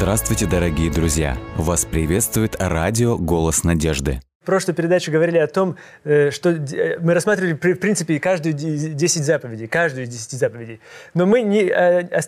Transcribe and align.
Здравствуйте, 0.00 0.46
дорогие 0.46 0.90
друзья! 0.90 1.36
Вас 1.58 1.84
приветствует 1.84 2.56
радио 2.58 3.18
«Голос 3.18 3.64
надежды». 3.64 4.22
В 4.40 4.46
прошлой 4.46 4.72
передаче 4.72 5.10
говорили 5.10 5.36
о 5.36 5.46
том, 5.46 5.76
э, 6.04 6.30
что 6.30 6.48
э, 6.48 6.98
мы 7.00 7.12
рассматривали, 7.12 7.52
в 7.52 7.78
принципе, 7.78 8.18
каждую 8.18 8.54
10 8.54 9.22
заповедей, 9.22 9.66
каждую 9.66 10.04
из 10.04 10.08
10 10.08 10.38
заповедей. 10.38 10.80
Но 11.12 11.26
мы 11.26 11.42
не, 11.42 11.64
э, 11.64 12.22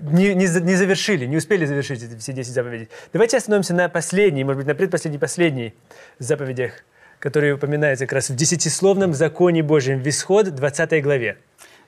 не, 0.00 0.34
не 0.34 0.46
завершили, 0.46 1.26
не 1.26 1.36
успели 1.36 1.66
завершить 1.66 2.02
эти 2.02 2.16
все 2.16 2.32
10 2.32 2.54
заповедей. 2.54 2.88
Давайте 3.12 3.36
остановимся 3.36 3.74
на 3.74 3.90
последней, 3.90 4.42
может 4.42 4.60
быть, 4.60 4.66
на 4.66 4.74
предпоследней, 4.74 5.18
последней 5.18 5.74
заповедях, 6.18 6.72
которые 7.18 7.52
упоминаются 7.52 8.06
как 8.06 8.14
раз 8.14 8.30
в 8.30 8.34
десятисловном 8.34 9.12
законе 9.12 9.62
Божьем 9.62 10.02
в 10.02 10.08
Исход 10.08 10.54
20 10.54 11.02
главе. 11.02 11.36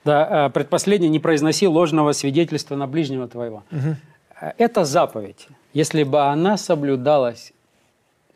Да, 0.05 0.49
предпоследний 0.49 1.09
«не 1.09 1.19
произноси 1.19 1.67
ложного 1.67 2.11
свидетельства 2.11 2.75
на 2.75 2.85
ближнего 2.85 3.27
твоего». 3.27 3.63
Угу. 3.71 3.95
Это 4.57 4.85
заповедь. 4.85 5.47
Если 5.73 6.03
бы 6.03 6.21
она 6.21 6.57
соблюдалась 6.57 7.53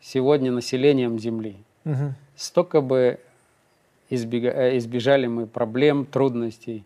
сегодня 0.02 0.52
населением 0.52 1.20
Земли, 1.20 1.58
угу. 1.86 2.14
столько 2.36 2.82
бы 2.82 3.20
избега- 4.10 4.54
э, 4.54 4.78
избежали 4.78 5.28
мы 5.28 5.48
проблем, 5.48 6.06
трудностей. 6.06 6.84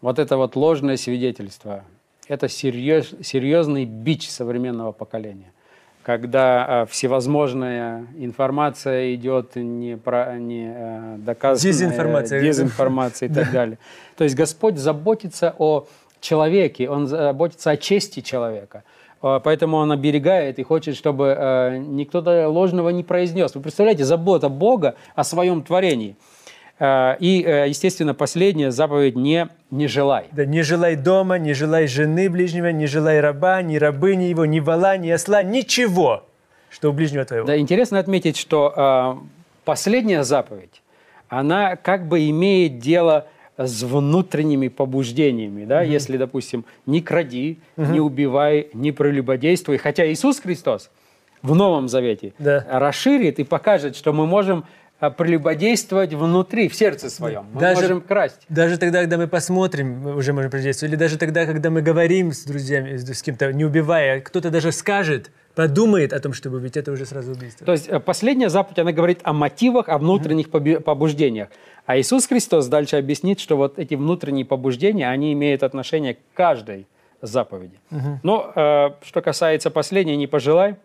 Вот 0.00 0.18
это 0.18 0.36
вот 0.36 0.56
ложное 0.56 0.96
свидетельство– 0.96 1.84
это 2.28 2.48
серьез, 2.48 3.14
серьезный 3.22 3.84
бич 3.84 4.28
современного 4.28 4.92
поколения 4.92 5.54
когда 6.04 6.82
э, 6.82 6.86
всевозможная 6.90 8.06
информация 8.18 9.14
идет 9.14 9.56
не, 9.56 9.96
про, 9.96 10.36
не 10.38 10.70
э, 10.70 11.16
доказанная, 11.18 11.72
дезинформация, 11.72 12.42
дезинформация 12.42 13.28
и 13.30 13.32
так 13.32 13.50
далее. 13.50 13.78
То 14.16 14.24
есть 14.24 14.36
Господь 14.36 14.76
заботится 14.76 15.54
о 15.58 15.86
человеке, 16.24 16.88
Он 16.88 17.06
заботится 17.06 17.70
о 17.70 17.76
чести 17.76 18.20
человека. 18.20 18.82
А, 19.24 19.40
поэтому 19.40 19.78
он 19.78 19.90
оберегает 19.90 20.58
и 20.58 20.62
хочет, 20.62 20.96
чтобы 20.96 21.34
э, 21.36 21.78
никто 21.78 22.20
ложного 22.50 22.90
не 22.90 23.02
произнес. 23.02 23.54
Вы 23.54 23.62
представляете, 23.62 24.04
забота 24.04 24.50
Бога 24.50 24.96
о 25.14 25.24
своем 25.24 25.62
творении. 25.62 26.16
Э, 26.78 27.16
и, 27.18 27.42
э, 27.42 27.68
естественно, 27.68 28.12
последняя 28.12 28.70
заповедь 28.70 29.16
«не, 29.16 29.48
не 29.70 29.88
желай». 29.88 30.26
Да, 30.32 30.44
не 30.44 30.60
желай 30.60 30.96
дома, 30.96 31.38
не 31.38 31.54
желай 31.54 31.86
жены 31.86 32.28
ближнего, 32.28 32.66
не 32.66 32.86
желай 32.86 33.20
раба, 33.20 33.62
ни 33.62 33.76
рабыни 33.78 34.24
его, 34.24 34.44
ни 34.44 34.60
вала, 34.60 34.98
ни 34.98 35.08
осла, 35.08 35.42
ничего, 35.42 36.24
что 36.68 36.90
у 36.90 36.92
ближнего 36.92 37.24
твоего. 37.24 37.46
Да, 37.46 37.56
интересно 37.56 37.98
отметить, 37.98 38.36
что 38.36 39.22
последняя 39.64 40.22
заповедь, 40.22 40.82
она 41.30 41.76
как 41.76 42.08
бы 42.08 42.28
имеет 42.28 42.78
дело 42.78 43.26
с 43.56 43.82
внутренними 43.82 44.68
побуждениями, 44.68 45.64
да, 45.64 45.80
угу. 45.80 45.90
если, 45.90 46.16
допустим, 46.16 46.64
не 46.86 47.00
кради, 47.00 47.58
угу. 47.76 47.92
не 47.92 48.00
убивай, 48.00 48.68
не 48.72 48.92
прелюбодействуй, 48.92 49.78
хотя 49.78 50.10
Иисус 50.10 50.40
Христос 50.40 50.90
в 51.42 51.54
Новом 51.54 51.88
Завете 51.88 52.32
да. 52.38 52.66
расширит 52.68 53.38
и 53.38 53.44
покажет, 53.44 53.96
что 53.96 54.12
мы 54.12 54.26
можем 54.26 54.64
а, 54.98 55.10
прелюбодействовать 55.10 56.14
внутри, 56.14 56.68
в 56.68 56.74
сердце 56.74 57.10
своем. 57.10 57.46
Мы 57.52 57.60
даже, 57.60 57.82
можем 57.82 58.00
красть. 58.00 58.40
Даже 58.48 58.78
тогда, 58.78 59.00
когда 59.00 59.18
мы 59.18 59.28
посмотрим, 59.28 59.98
мы 60.00 60.16
уже 60.16 60.32
можем 60.32 60.50
прелюбодействовать. 60.50 60.92
Или 60.92 60.98
даже 60.98 61.18
тогда, 61.18 61.44
когда 61.44 61.70
мы 61.70 61.82
говорим 61.82 62.32
с 62.32 62.44
друзьями, 62.44 62.96
с 62.96 63.22
кем-то, 63.22 63.52
не 63.52 63.64
убивая, 63.64 64.20
кто-то 64.20 64.50
даже 64.50 64.72
скажет, 64.72 65.30
подумает 65.54 66.12
о 66.12 66.20
том, 66.20 66.32
чтобы 66.32 66.56
убить, 66.58 66.76
это 66.76 66.92
уже 66.92 67.06
сразу 67.06 67.32
убийство. 67.32 67.64
То 67.64 67.72
есть 67.72 67.88
э, 67.88 68.00
последняя 68.00 68.48
заповедь, 68.48 68.78
она 68.78 68.92
говорит 68.92 69.20
о 69.22 69.32
мотивах, 69.32 69.88
о 69.88 69.98
внутренних 69.98 70.48
mm-hmm. 70.48 70.80
побуждениях. 70.80 71.48
А 71.86 71.98
Иисус 71.98 72.26
Христос 72.26 72.66
дальше 72.66 72.96
объяснит, 72.96 73.40
что 73.40 73.56
вот 73.56 73.78
эти 73.78 73.94
внутренние 73.94 74.44
побуждения, 74.44 75.08
они 75.08 75.32
имеют 75.32 75.62
отношение 75.62 76.14
к 76.14 76.18
каждой 76.34 76.86
заповеди. 77.20 77.78
Угу. 77.90 78.20
Но 78.22 78.52
э, 78.54 78.90
что 79.02 79.20
касается 79.22 79.70
последней, 79.70 80.16
не 80.16 80.26
пожелай, 80.26 80.76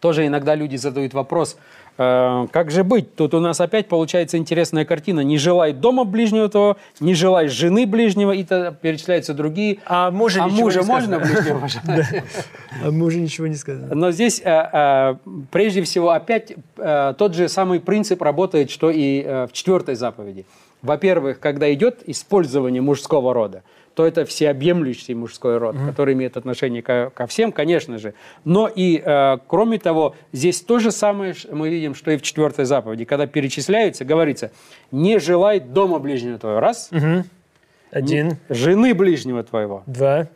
тоже 0.00 0.26
иногда 0.26 0.54
люди 0.54 0.76
задают 0.76 1.14
вопрос, 1.14 1.58
как 1.96 2.70
же 2.70 2.84
быть? 2.84 3.14
Тут 3.14 3.34
у 3.34 3.40
нас 3.40 3.60
опять 3.60 3.88
получается 3.88 4.38
интересная 4.38 4.84
картина. 4.84 5.20
Не 5.20 5.38
желай 5.38 5.72
дома 5.72 6.04
ближнего 6.04 6.48
того, 6.48 6.76
не 7.00 7.14
желай 7.14 7.48
жены 7.48 7.86
ближнего, 7.86 8.32
и 8.32 8.44
перечисляются 8.44 9.34
другие. 9.34 9.78
А 9.86 10.10
мужа, 10.10 10.44
а 10.44 10.48
мужа 10.48 10.82
можно 10.82 11.18
ближнего 11.18 11.68
А 12.84 12.90
мужа 12.90 13.18
ничего 13.18 13.46
не 13.46 13.56
сказано. 13.56 13.94
Но 13.94 14.10
здесь 14.10 14.40
э, 14.44 14.50
э, 14.50 15.14
прежде 15.50 15.82
всего 15.82 16.10
опять 16.10 16.54
тот 16.76 17.34
же 17.34 17.48
самый 17.48 17.80
принцип 17.80 18.22
работает, 18.22 18.70
что 18.70 18.90
и 18.90 19.22
в 19.22 19.50
четвертой 19.52 19.94
заповеди. 19.94 20.46
Во-первых, 20.82 21.38
когда 21.38 21.72
идет 21.72 22.02
использование 22.06 22.82
мужского 22.82 23.32
рода, 23.32 23.62
то 23.94 24.06
это 24.06 24.24
всеобъемлющий 24.24 25.14
мужской 25.14 25.58
род, 25.58 25.76
mm-hmm. 25.76 25.86
который 25.86 26.14
имеет 26.14 26.36
отношение 26.36 26.82
ко, 26.82 27.10
ко 27.14 27.26
всем, 27.26 27.52
конечно 27.52 27.98
же. 27.98 28.14
Но 28.44 28.68
и, 28.68 29.02
э, 29.04 29.38
кроме 29.46 29.78
того, 29.78 30.14
здесь 30.32 30.60
то 30.62 30.78
же 30.78 30.90
самое 30.90 31.34
мы 31.50 31.68
видим, 31.68 31.94
что 31.94 32.10
и 32.10 32.16
в 32.16 32.22
четвертой 32.22 32.64
заповеди. 32.64 33.04
Когда 33.04 33.26
перечисляется, 33.26 34.04
говорится, 34.04 34.50
не 34.90 35.18
желай 35.18 35.60
дома 35.60 35.98
ближнего 35.98 36.38
твоего. 36.38 36.60
Раз. 36.60 36.90
Mm-hmm. 36.92 37.24
Один. 37.92 38.38
жены 38.48 38.94
ближнего 38.94 39.42
твоего. 39.42 39.82
Два. 39.86 40.28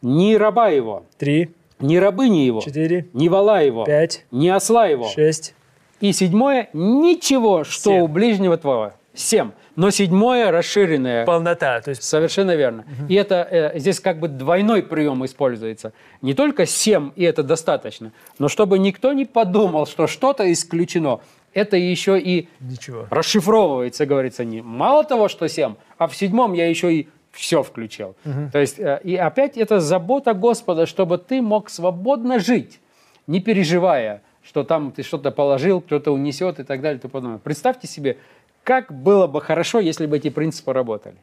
Ни 0.00 0.34
раба 0.34 0.68
его. 0.68 1.04
Три. 1.18 1.50
Ни 1.80 1.96
рабыни 1.96 2.38
его. 2.38 2.60
Четыре. 2.60 3.06
Ни 3.12 3.28
вала 3.28 3.62
его. 3.62 3.84
Пять. 3.84 4.24
Ни 4.30 4.48
осла 4.48 4.86
его. 4.86 5.08
Шесть. 5.08 5.54
И 6.00 6.12
седьмое, 6.12 6.70
ничего, 6.72 7.64
что 7.64 7.90
Семь. 7.90 8.00
у 8.02 8.08
ближнего 8.08 8.56
твоего. 8.56 8.92
Семь. 9.12 9.50
Но 9.80 9.90
седьмое 9.90 10.50
расширенное. 10.50 11.24
Полнота. 11.24 11.80
То 11.80 11.88
есть... 11.88 12.02
Совершенно 12.02 12.54
верно. 12.54 12.82
Угу. 12.82 13.06
И 13.08 13.14
это 13.14 13.48
э, 13.50 13.78
здесь 13.78 13.98
как 13.98 14.18
бы 14.18 14.28
двойной 14.28 14.82
прием 14.82 15.24
используется. 15.24 15.94
Не 16.20 16.34
только 16.34 16.66
семь, 16.66 17.12
и 17.16 17.24
это 17.24 17.42
достаточно, 17.42 18.12
но 18.38 18.48
чтобы 18.48 18.78
никто 18.78 19.14
не 19.14 19.24
подумал, 19.24 19.86
что 19.86 20.06
что-то 20.06 20.52
исключено. 20.52 21.20
Это 21.54 21.78
еще 21.78 22.20
и 22.20 22.50
Ничего. 22.60 23.06
расшифровывается, 23.10 24.04
говорится, 24.04 24.44
не 24.44 24.60
мало 24.60 25.02
того, 25.02 25.28
что 25.28 25.48
семь, 25.48 25.76
а 25.96 26.08
в 26.08 26.14
седьмом 26.14 26.52
я 26.52 26.68
еще 26.68 26.92
и 26.92 27.08
все 27.32 27.62
включил. 27.62 28.16
Угу. 28.26 28.50
То 28.52 28.58
есть, 28.58 28.78
э, 28.78 29.00
и 29.02 29.16
опять 29.16 29.56
это 29.56 29.80
забота 29.80 30.34
Господа, 30.34 30.84
чтобы 30.84 31.16
ты 31.16 31.40
мог 31.40 31.70
свободно 31.70 32.38
жить, 32.38 32.80
не 33.26 33.40
переживая, 33.40 34.20
что 34.42 34.64
там 34.64 34.92
ты 34.92 35.02
что-то 35.02 35.30
положил, 35.30 35.80
кто-то 35.80 36.12
унесет 36.12 36.60
и 36.60 36.64
так 36.64 36.80
далее. 36.80 37.00
И 37.02 37.08
тому 37.08 37.38
Представьте 37.38 37.86
себе, 37.86 38.18
как 38.64 38.92
было 38.92 39.26
бы 39.26 39.40
хорошо, 39.40 39.80
если 39.80 40.06
бы 40.06 40.16
эти 40.16 40.30
принципы 40.30 40.72
работали. 40.72 41.16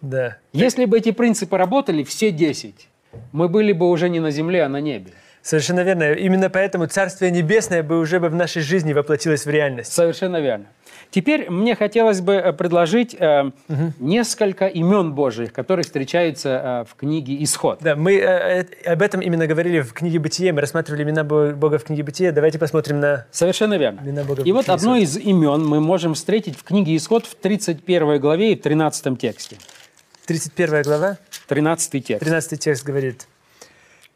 Да. 0.00 0.38
Если 0.52 0.86
бы 0.86 0.98
эти 0.98 1.12
принципы 1.12 1.58
работали, 1.58 2.04
все 2.04 2.30
10, 2.30 2.88
мы 3.32 3.48
были 3.48 3.72
бы 3.72 3.88
уже 3.88 4.08
не 4.08 4.20
на 4.20 4.30
земле, 4.30 4.64
а 4.64 4.68
на 4.68 4.80
небе. 4.80 5.12
Совершенно 5.42 5.80
верно. 5.80 6.12
Именно 6.12 6.50
поэтому 6.50 6.86
Царствие 6.86 7.30
Небесное 7.30 7.82
бы 7.82 7.98
уже 7.98 8.20
бы 8.20 8.28
в 8.28 8.34
нашей 8.34 8.62
жизни 8.62 8.92
воплотилось 8.92 9.46
в 9.46 9.50
реальность. 9.50 9.92
Совершенно 9.92 10.40
верно. 10.40 10.66
Теперь 11.10 11.50
мне 11.50 11.74
хотелось 11.74 12.20
бы 12.20 12.34
э, 12.34 12.52
предложить 12.52 13.16
э, 13.18 13.50
угу. 13.68 13.92
несколько 13.98 14.66
имен 14.66 15.12
Божьих, 15.12 15.52
которые 15.52 15.82
встречаются 15.84 16.48
э, 16.48 16.90
в 16.90 16.94
книге 16.94 17.42
«Исход». 17.42 17.80
Да, 17.80 17.96
мы 17.96 18.14
э, 18.14 18.64
э, 18.84 18.92
об 18.92 19.02
этом 19.02 19.20
именно 19.20 19.48
говорили 19.48 19.80
в 19.80 19.92
книге 19.92 20.20
«Бытие». 20.20 20.52
Мы 20.52 20.60
рассматривали 20.60 21.02
имена 21.02 21.24
Бога 21.24 21.78
в 21.78 21.84
книге 21.84 22.04
«Бытие». 22.04 22.30
Давайте 22.30 22.58
посмотрим 22.58 23.00
на 23.00 23.26
Совершенно 23.32 23.76
верно. 23.76 24.00
имена 24.04 24.22
Бога 24.22 24.42
И 24.42 24.52
вот 24.52 24.68
одно 24.68 24.96
из 24.96 25.16
имен 25.16 25.66
мы 25.66 25.80
можем 25.80 26.14
встретить 26.14 26.56
в 26.56 26.62
книге 26.62 26.96
«Исход» 26.96 27.26
в 27.26 27.34
31 27.34 28.20
главе 28.20 28.52
и 28.52 28.56
в 28.56 28.62
13 28.62 29.18
тексте. 29.18 29.56
31 30.26 30.82
глава? 30.82 31.18
13 31.48 32.04
текст. 32.04 32.24
13 32.24 32.60
текст 32.60 32.84
говорит. 32.84 33.26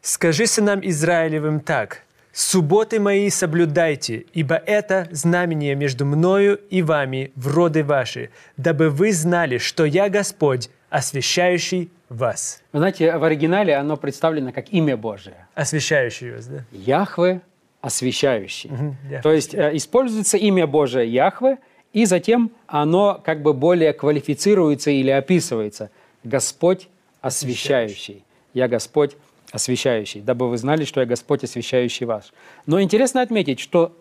«Скажи 0.01 0.45
сынам 0.45 0.79
Израилевым 0.81 1.59
так, 1.59 2.04
Субботы 2.37 2.99
мои 2.99 3.29
соблюдайте, 3.29 4.25
ибо 4.33 4.55
это 4.55 5.07
знамение 5.09 5.73
между 5.73 6.05
мною 6.05 6.59
и 6.69 6.81
вами 6.81 7.31
в 7.37 7.47
роды 7.47 7.81
ваши, 7.81 8.29
дабы 8.57 8.89
вы 8.89 9.13
знали, 9.13 9.57
что 9.57 9.85
я 9.85 10.09
Господь, 10.09 10.69
освящающий 10.89 11.89
вас». 12.09 12.61
Вы 12.73 12.79
знаете, 12.79 13.17
в 13.17 13.23
оригинале 13.23 13.77
оно 13.77 13.95
представлено 13.95 14.51
как 14.51 14.73
имя 14.73 14.97
Божие. 14.97 15.47
Освящающий 15.53 16.31
вас, 16.31 16.47
да? 16.47 16.65
Яхве, 16.73 17.39
освящающий. 17.79 18.69
Угу, 18.69 19.21
То 19.23 19.31
есть 19.31 19.55
э, 19.55 19.71
используется 19.77 20.35
имя 20.35 20.67
Божие 20.67 21.07
Яхве, 21.07 21.59
и 21.93 22.03
затем 22.03 22.51
оно 22.67 23.21
как 23.23 23.43
бы 23.43 23.53
более 23.53 23.93
квалифицируется 23.93 24.91
или 24.91 25.09
описывается. 25.09 25.89
Господь 26.25 26.89
освящающий. 27.21 28.25
Я 28.53 28.67
Господь 28.67 29.15
освящающий, 29.55 30.21
дабы 30.21 30.49
вы 30.49 30.57
знали, 30.57 30.83
что 30.83 30.99
я 30.99 31.05
Господь, 31.05 31.43
освящающий 31.43 32.05
вас. 32.05 32.33
Но 32.65 32.81
интересно 32.81 33.21
отметить, 33.21 33.61
что 33.61 33.95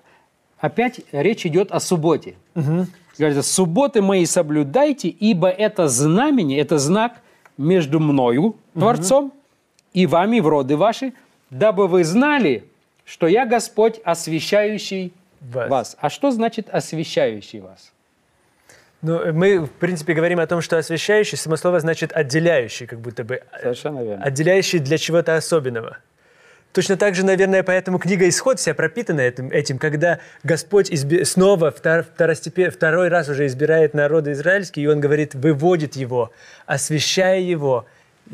опять 0.59 1.01
речь 1.13 1.47
идет 1.47 1.71
о 1.71 1.79
субботе. 1.79 2.35
Угу. 2.57 2.87
Говорится, 3.17 3.43
субботы 3.43 4.03
мои 4.03 4.27
соблюдайте, 4.27 5.09
ибо 5.09 5.49
это 5.49 5.87
знамение, 5.87 6.59
это 6.59 6.79
знак 6.79 7.21
между 7.57 8.01
мною, 8.01 8.57
Творцом, 8.73 9.27
угу. 9.27 9.35
и 9.93 10.07
вами 10.07 10.41
в 10.41 10.49
роды 10.49 10.77
ваши, 10.77 11.13
дабы 11.51 11.87
вы 11.87 12.03
знали, 12.03 12.65
что 13.05 13.29
я 13.29 13.47
Господь, 13.47 14.01
освящающий 14.05 15.13
вас. 15.41 15.71
вас. 15.71 15.97
А 16.01 16.11
что 16.11 16.33
значит 16.33 16.69
освящающий 16.69 17.61
вас? 17.61 17.93
Ну, 19.05 19.35
мы, 19.35 19.67
в 19.67 19.71
принципе, 19.71 20.15
говорим 20.15 20.41
о 20.41 20.47
том, 20.47 20.63
что 20.63 20.79
освящающий, 20.79 21.37
само 21.37 21.57
слово 21.57 21.79
значит 21.79 22.11
отделяющий, 22.15 22.87
как 22.87 23.01
будто 23.01 23.23
бы. 23.23 23.43
Совершенно 23.61 24.03
верно. 24.03 24.25
Отделяющий 24.25 24.79
для 24.79 24.97
чего-то 24.97 25.37
особенного. 25.37 25.99
Точно 26.73 26.97
так 26.97 27.15
же, 27.15 27.23
наверное, 27.25 27.63
поэтому 27.63 27.99
книга 27.99 28.27
«Исход» 28.27 28.59
вся 28.59 28.73
пропитана 28.73 29.21
этим, 29.21 29.51
этим 29.51 29.77
когда 29.79 30.21
Господь 30.43 30.91
изби... 30.91 31.23
снова 31.25 31.71
втор... 31.71 32.03
второстепен... 32.03 32.71
второй 32.71 33.09
раз 33.09 33.29
уже 33.29 33.45
избирает 33.45 33.93
народ 33.93 34.27
израильский, 34.27 34.81
и 34.81 34.87
Он 34.87 35.01
говорит, 35.01 35.35
выводит 35.35 35.97
его, 35.97 36.33
освящая 36.65 37.41
его, 37.41 37.85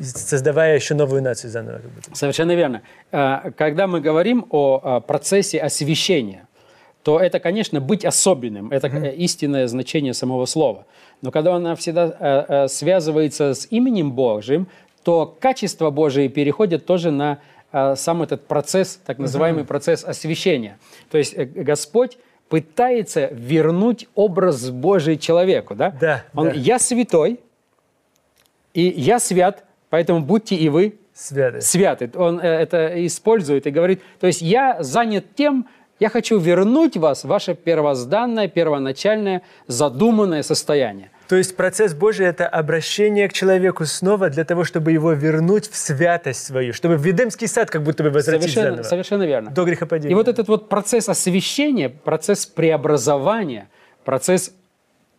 создавая 0.00 0.76
еще 0.76 0.94
новую 0.94 1.20
нацию 1.20 1.50
заново. 1.50 1.80
Совершенно 2.12 2.54
верно. 2.54 2.82
А, 3.10 3.50
когда 3.56 3.88
мы 3.88 4.00
говорим 4.00 4.46
о 4.50 5.00
процессе 5.00 5.58
освящения, 5.58 6.46
то 7.02 7.18
это, 7.18 7.40
конечно, 7.40 7.80
быть 7.80 8.04
особенным. 8.04 8.70
Это 8.70 8.88
mm-hmm. 8.88 9.16
истинное 9.16 9.66
значение 9.66 10.14
самого 10.14 10.44
слова. 10.46 10.86
Но 11.22 11.30
когда 11.30 11.54
она 11.54 11.74
всегда 11.74 12.06
э, 12.18 12.44
э, 12.64 12.68
связывается 12.68 13.54
с 13.54 13.66
именем 13.70 14.12
Божьим, 14.12 14.68
то 15.02 15.26
качество 15.40 15.90
Божие 15.90 16.28
переходит 16.28 16.84
тоже 16.84 17.10
на 17.10 17.38
э, 17.72 17.94
сам 17.96 18.22
этот 18.22 18.46
процесс, 18.46 19.00
так 19.04 19.18
называемый 19.18 19.62
mm-hmm. 19.62 19.66
процесс 19.66 20.04
освящения. 20.04 20.78
То 21.10 21.18
есть 21.18 21.34
э, 21.34 21.44
Господь 21.44 22.18
пытается 22.48 23.28
вернуть 23.32 24.08
образ 24.14 24.70
Божий 24.70 25.16
человеку. 25.16 25.74
Да? 25.74 25.94
Да, 26.00 26.24
Он, 26.34 26.48
да. 26.48 26.54
Я 26.54 26.78
святой, 26.78 27.40
и 28.74 28.82
я 28.82 29.18
свят, 29.20 29.64
поэтому 29.88 30.20
будьте 30.20 30.54
и 30.56 30.68
вы 30.68 30.96
святы. 31.14 31.60
святы. 31.60 32.10
Он 32.14 32.40
э, 32.40 32.42
это 32.42 33.06
использует 33.06 33.66
и 33.66 33.70
говорит, 33.70 34.02
то 34.20 34.26
есть 34.26 34.42
я 34.42 34.82
занят 34.82 35.24
тем, 35.34 35.66
я 36.00 36.08
хочу 36.08 36.38
вернуть 36.38 36.96
вас 36.96 37.24
в 37.24 37.28
ваше 37.28 37.54
первозданное, 37.54 38.48
первоначальное, 38.48 39.42
задуманное 39.66 40.42
состояние. 40.42 41.10
То 41.28 41.36
есть 41.36 41.54
процесс 41.54 41.94
Божий– 41.94 42.26
это 42.28 42.48
обращение 42.48 43.28
к 43.28 43.32
человеку 43.32 43.84
снова 43.84 44.30
для 44.30 44.44
того, 44.44 44.64
чтобы 44.64 44.90
его 44.90 45.12
вернуть 45.12 45.70
в 45.70 45.76
святость 45.76 46.44
свою, 46.44 46.72
чтобы 46.72 46.96
в 46.96 47.08
Эдемский 47.08 47.46
сад 47.46 47.70
как 47.70 47.84
будто 47.84 48.02
бы 48.02 48.10
возвратить 48.10 48.50
совершенно, 48.50 48.70
заново. 48.70 48.82
Совершенно 48.82 49.22
верно. 49.22 49.50
До 49.50 49.64
грехопадения. 49.64 50.10
И 50.10 50.14
вот 50.14 50.26
этот 50.26 50.48
вот 50.48 50.68
процесс 50.68 51.08
освящения, 51.08 51.88
процесс 51.88 52.46
преобразования, 52.46 53.68
процесс 54.04 54.52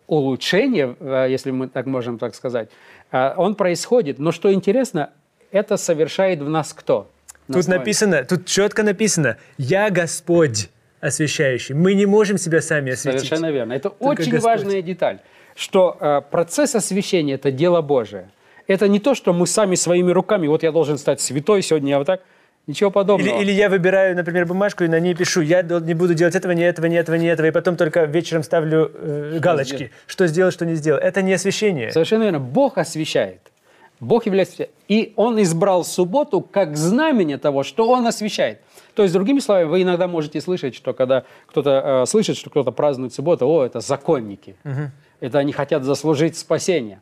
улучшения, 0.08 0.98
э, 1.00 1.28
если 1.30 1.52
мы 1.52 1.70
так 1.70 1.86
можем 1.86 2.18
так 2.18 2.36
сказать, 2.36 2.70
э, 3.14 3.34
он 3.38 3.56
происходит. 3.56 4.20
Но 4.20 4.34
что 4.34 4.52
интересно, 4.52 5.12
это 5.52 5.78
совершает 5.78 6.42
в 6.42 6.50
нас 6.50 6.74
кто? 6.74 7.08
Тут 7.48 7.68
написано, 7.68 8.24
тут 8.24 8.46
четко 8.46 8.84
написано, 8.84 9.38
я 9.58 9.90
Господь 9.90 10.70
освящающий. 11.00 11.76
Мы 11.76 11.94
не 11.94 12.06
можем 12.06 12.38
себя 12.38 12.62
сами 12.62 12.94
осветить. 12.94 13.22
Совершенно 13.22 13.52
верно. 13.52 13.74
Это 13.74 13.90
Только 13.90 14.22
очень 14.22 14.32
Господь. 14.32 14.44
важная 14.44 14.82
деталь, 14.82 15.20
что 15.56 15.98
э, 16.00 16.22
процесс 16.30 16.76
освящения– 16.76 17.36
это 17.36 17.52
дело 17.52 17.82
Божие. 17.82 18.30
Это 18.68 18.88
не 18.88 19.00
то, 19.00 19.16
что 19.16 19.34
мы 19.34 19.48
сами 19.48 19.76
своими 19.76 20.12
руками, 20.12 20.48
вот 20.48 20.64
я 20.64 20.72
должен 20.72 20.98
стать 20.98 21.20
святой 21.20 21.62
сегодня, 21.62 21.90
я 21.90 21.98
вот 21.98 22.08
так, 22.08 22.22
Ничего 22.68 22.92
подобного. 22.92 23.38
Или, 23.38 23.44
или 23.44 23.52
я 23.52 23.70
выбираю, 23.70 24.16
например, 24.16 24.46
бумажку 24.46 24.84
и 24.84 24.88
на 24.88 25.00
ней 25.00 25.16
пишу, 25.16 25.42
я 25.42 25.64
не 25.64 25.94
буду 25.94 26.14
делать 26.14 26.36
этого, 26.36 26.52
ни 26.52 26.64
этого, 26.64 26.86
ни 26.86 26.96
этого, 26.96 27.16
ни 27.16 27.28
этого, 27.28 27.48
и 27.48 27.52
потом 27.52 27.76
только 27.76 28.06
вечером 28.06 28.44
ставлю 28.44 28.92
э, 28.94 29.40
галочки, 29.40 29.92
что 30.06 30.28
сделал, 30.28 30.52
что 30.52 30.66
не 30.66 30.76
сделал. 30.76 31.00
Это 31.00 31.24
не 31.24 31.34
освящение. 31.34 31.92
Совершенно 31.92 32.24
верно. 32.24 32.40
Бог 32.40 32.78
освящает. 32.78 33.51
Бог 34.02 34.26
является... 34.26 34.68
И 34.88 35.14
Он 35.16 35.42
избрал 35.42 35.86
субботу 35.86 36.42
как 36.42 36.76
знамение 36.76 37.38
того, 37.38 37.64
что 37.64 37.88
Он 37.88 38.06
освящает. 38.08 38.60
То 38.96 39.04
есть, 39.04 39.14
другими 39.14 39.40
словами, 39.40 39.66
вы 39.66 39.84
иногда 39.84 40.08
можете 40.08 40.42
слышать, 40.42 40.76
что 40.76 40.94
когда 40.94 41.24
кто-то 41.46 42.02
э, 42.04 42.06
слышит, 42.08 42.36
что 42.36 42.50
кто-то 42.50 42.72
празднует 42.72 43.14
субботу, 43.14 43.48
о, 43.48 43.64
это 43.64 43.80
законники. 43.80 44.56
Угу. 44.66 44.92
Это 45.22 45.38
они 45.38 45.54
хотят 45.54 45.84
заслужить 45.84 46.36
спасение. 46.36 47.00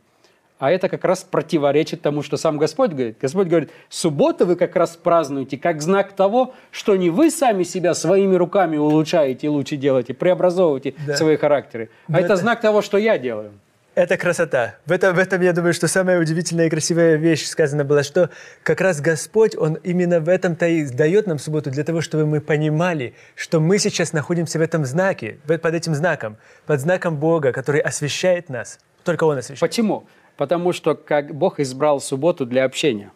А 0.60 0.72
это 0.72 0.90
как 0.90 1.06
раз 1.06 1.24
противоречит 1.24 2.02
тому, 2.02 2.22
что 2.22 2.36
сам 2.36 2.58
Господь 2.58 2.92
говорит. 2.92 3.18
Господь 3.22 3.48
говорит, 3.48 3.70
субботу 3.88 4.46
вы 4.46 4.58
как 4.58 4.76
раз 4.76 4.98
празднуете 4.98 5.58
как 5.58 5.82
знак 5.82 6.12
того, 6.12 6.54
что 6.70 6.98
не 6.98 7.10
вы 7.10 7.32
сами 7.32 7.64
себя 7.64 7.94
своими 7.94 8.36
руками 8.36 8.76
улучшаете 8.76 9.48
и 9.48 9.50
лучше 9.50 9.78
делаете, 9.78 10.14
преобразовываете 10.14 10.96
да. 11.08 11.16
свои 11.16 11.38
характеры, 11.38 11.90
а 12.10 12.18
это, 12.18 12.26
это 12.26 12.36
знак 12.36 12.60
того, 12.60 12.82
что 12.82 12.98
я 12.98 13.18
делаю. 13.18 13.54
Это 13.96 14.18
красота. 14.18 14.76
В 14.86 14.92
этом, 14.92 15.16
в 15.16 15.20
этом, 15.20 15.42
я 15.42 15.52
думаю, 15.52 15.74
что 15.74 15.88
самая 15.88 16.20
удивительная 16.20 16.68
и 16.68 16.70
красивая 16.70 17.16
вещь 17.16 17.46
сказана 17.46 17.84
была, 17.84 18.04
что 18.04 18.30
как 18.64 18.82
раз 18.82 19.02
Господь, 19.02 19.56
Он 19.58 19.76
именно 19.76 20.20
в 20.20 20.30
этом-то 20.30 20.68
и 20.68 20.86
дает 20.86 21.28
нам 21.28 21.40
субботу 21.40 21.70
для 21.70 21.84
того, 21.84 22.02
чтобы 22.02 22.26
мы 22.26 22.40
понимали, 22.40 23.14
что 23.36 23.60
мы 23.60 23.78
сейчас 23.80 24.14
находимся 24.14 24.60
в 24.60 24.62
этом 24.62 24.86
знаке, 24.86 25.40
под 25.46 25.74
этим 25.74 25.96
знаком, 25.96 26.38
под 26.66 26.80
знаком 26.80 27.18
Бога, 27.18 27.52
который 27.52 27.82
освещает 27.82 28.48
нас. 28.50 28.80
Только 29.04 29.24
Он 29.26 29.38
освещает. 29.38 29.60
Почему? 29.60 30.06
Потому 30.38 30.72
что 30.72 30.96
как 30.96 31.34
Бог 31.36 31.60
избрал 31.60 32.00
субботу 32.00 32.46
для 32.46 32.64
общения. 32.64 33.12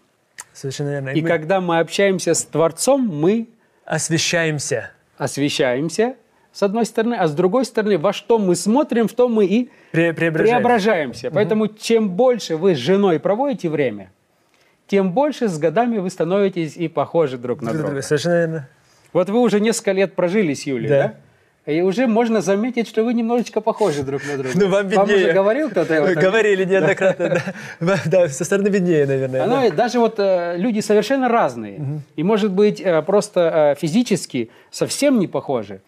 Совершенно 0.52 0.90
верно. 0.90 1.10
И, 1.10 1.20
и 1.20 1.22
мы... 1.22 1.28
когда 1.28 1.62
мы 1.62 1.80
общаемся 1.80 2.34
с 2.34 2.44
Творцом, 2.44 3.08
мы 3.08 3.48
освещаемся. 3.86 4.92
Освещаемся, 5.18 6.16
с 6.54 6.62
одной 6.62 6.86
стороны, 6.86 7.16
а 7.16 7.28
с 7.28 7.34
другой 7.34 7.66
стороны, 7.66 7.98
во 7.98 8.14
что 8.14 8.38
мы 8.38 8.56
смотрим, 8.56 9.08
в 9.08 9.14
том 9.14 9.34
мы 9.34 9.46
и 9.46 9.70
Пре 9.92 10.14
преображаемся. 10.14 10.56
преображаемся. 10.56 11.28
Угу. 11.28 11.36
Поэтому 11.36 11.68
чем 11.68 12.12
больше 12.12 12.58
вы 12.58 12.76
с 12.76 12.78
женой 12.78 13.20
проводите 13.20 13.70
время, 13.70 14.12
тем 14.88 15.14
больше 15.14 15.48
с 15.48 15.58
годами 15.58 15.98
вы 15.98 16.12
становитесь 16.12 16.78
и 16.78 16.88
похожи 16.88 17.38
друг 17.38 17.62
на 17.62 17.74
друга. 17.74 18.02
Совершенно 18.04 18.38
верно. 18.38 18.70
Вот 19.14 19.30
вы 19.30 19.40
уже 19.40 19.60
несколько 19.60 19.92
лет 19.94 20.14
прожили 20.14 20.54
с 20.54 20.66
Юлей, 20.66 20.90
да? 20.90 21.04
да? 21.66 21.72
И 21.72 21.82
уже 21.82 22.08
можно 22.08 22.42
заметить, 22.42 22.90
что 22.90 23.04
вы 23.04 23.14
немножечко 23.14 23.62
похожи 23.62 24.04
друг 24.04 24.22
на 24.26 24.38
друга. 24.38 24.52
Ну, 24.54 24.68
вам 24.68 24.88
виднее. 24.88 24.98
Вам 24.98 25.10
уже 25.10 25.32
говорил 25.32 25.70
кто-то? 25.70 26.14
Говорили 26.16 26.66
неоднократно, 26.66 27.42
да. 27.80 27.98
Да, 28.06 28.28
со 28.28 28.44
стороны 28.44 28.68
виднее, 28.68 29.06
наверное. 29.06 29.44
Оно, 29.44 29.70
даже 29.72 30.00
вот 30.00 30.16
э, 30.18 30.58
люди 30.58 30.82
совершенно 30.82 31.30
разные. 31.30 32.02
И, 32.18 32.24
может 32.24 32.52
быть, 32.52 32.82
э, 32.82 33.02
просто 33.02 33.76
э, 33.76 33.80
физически 33.80 34.52
совсем 34.72 35.20
не 35.20 35.28
похожи 35.28 35.80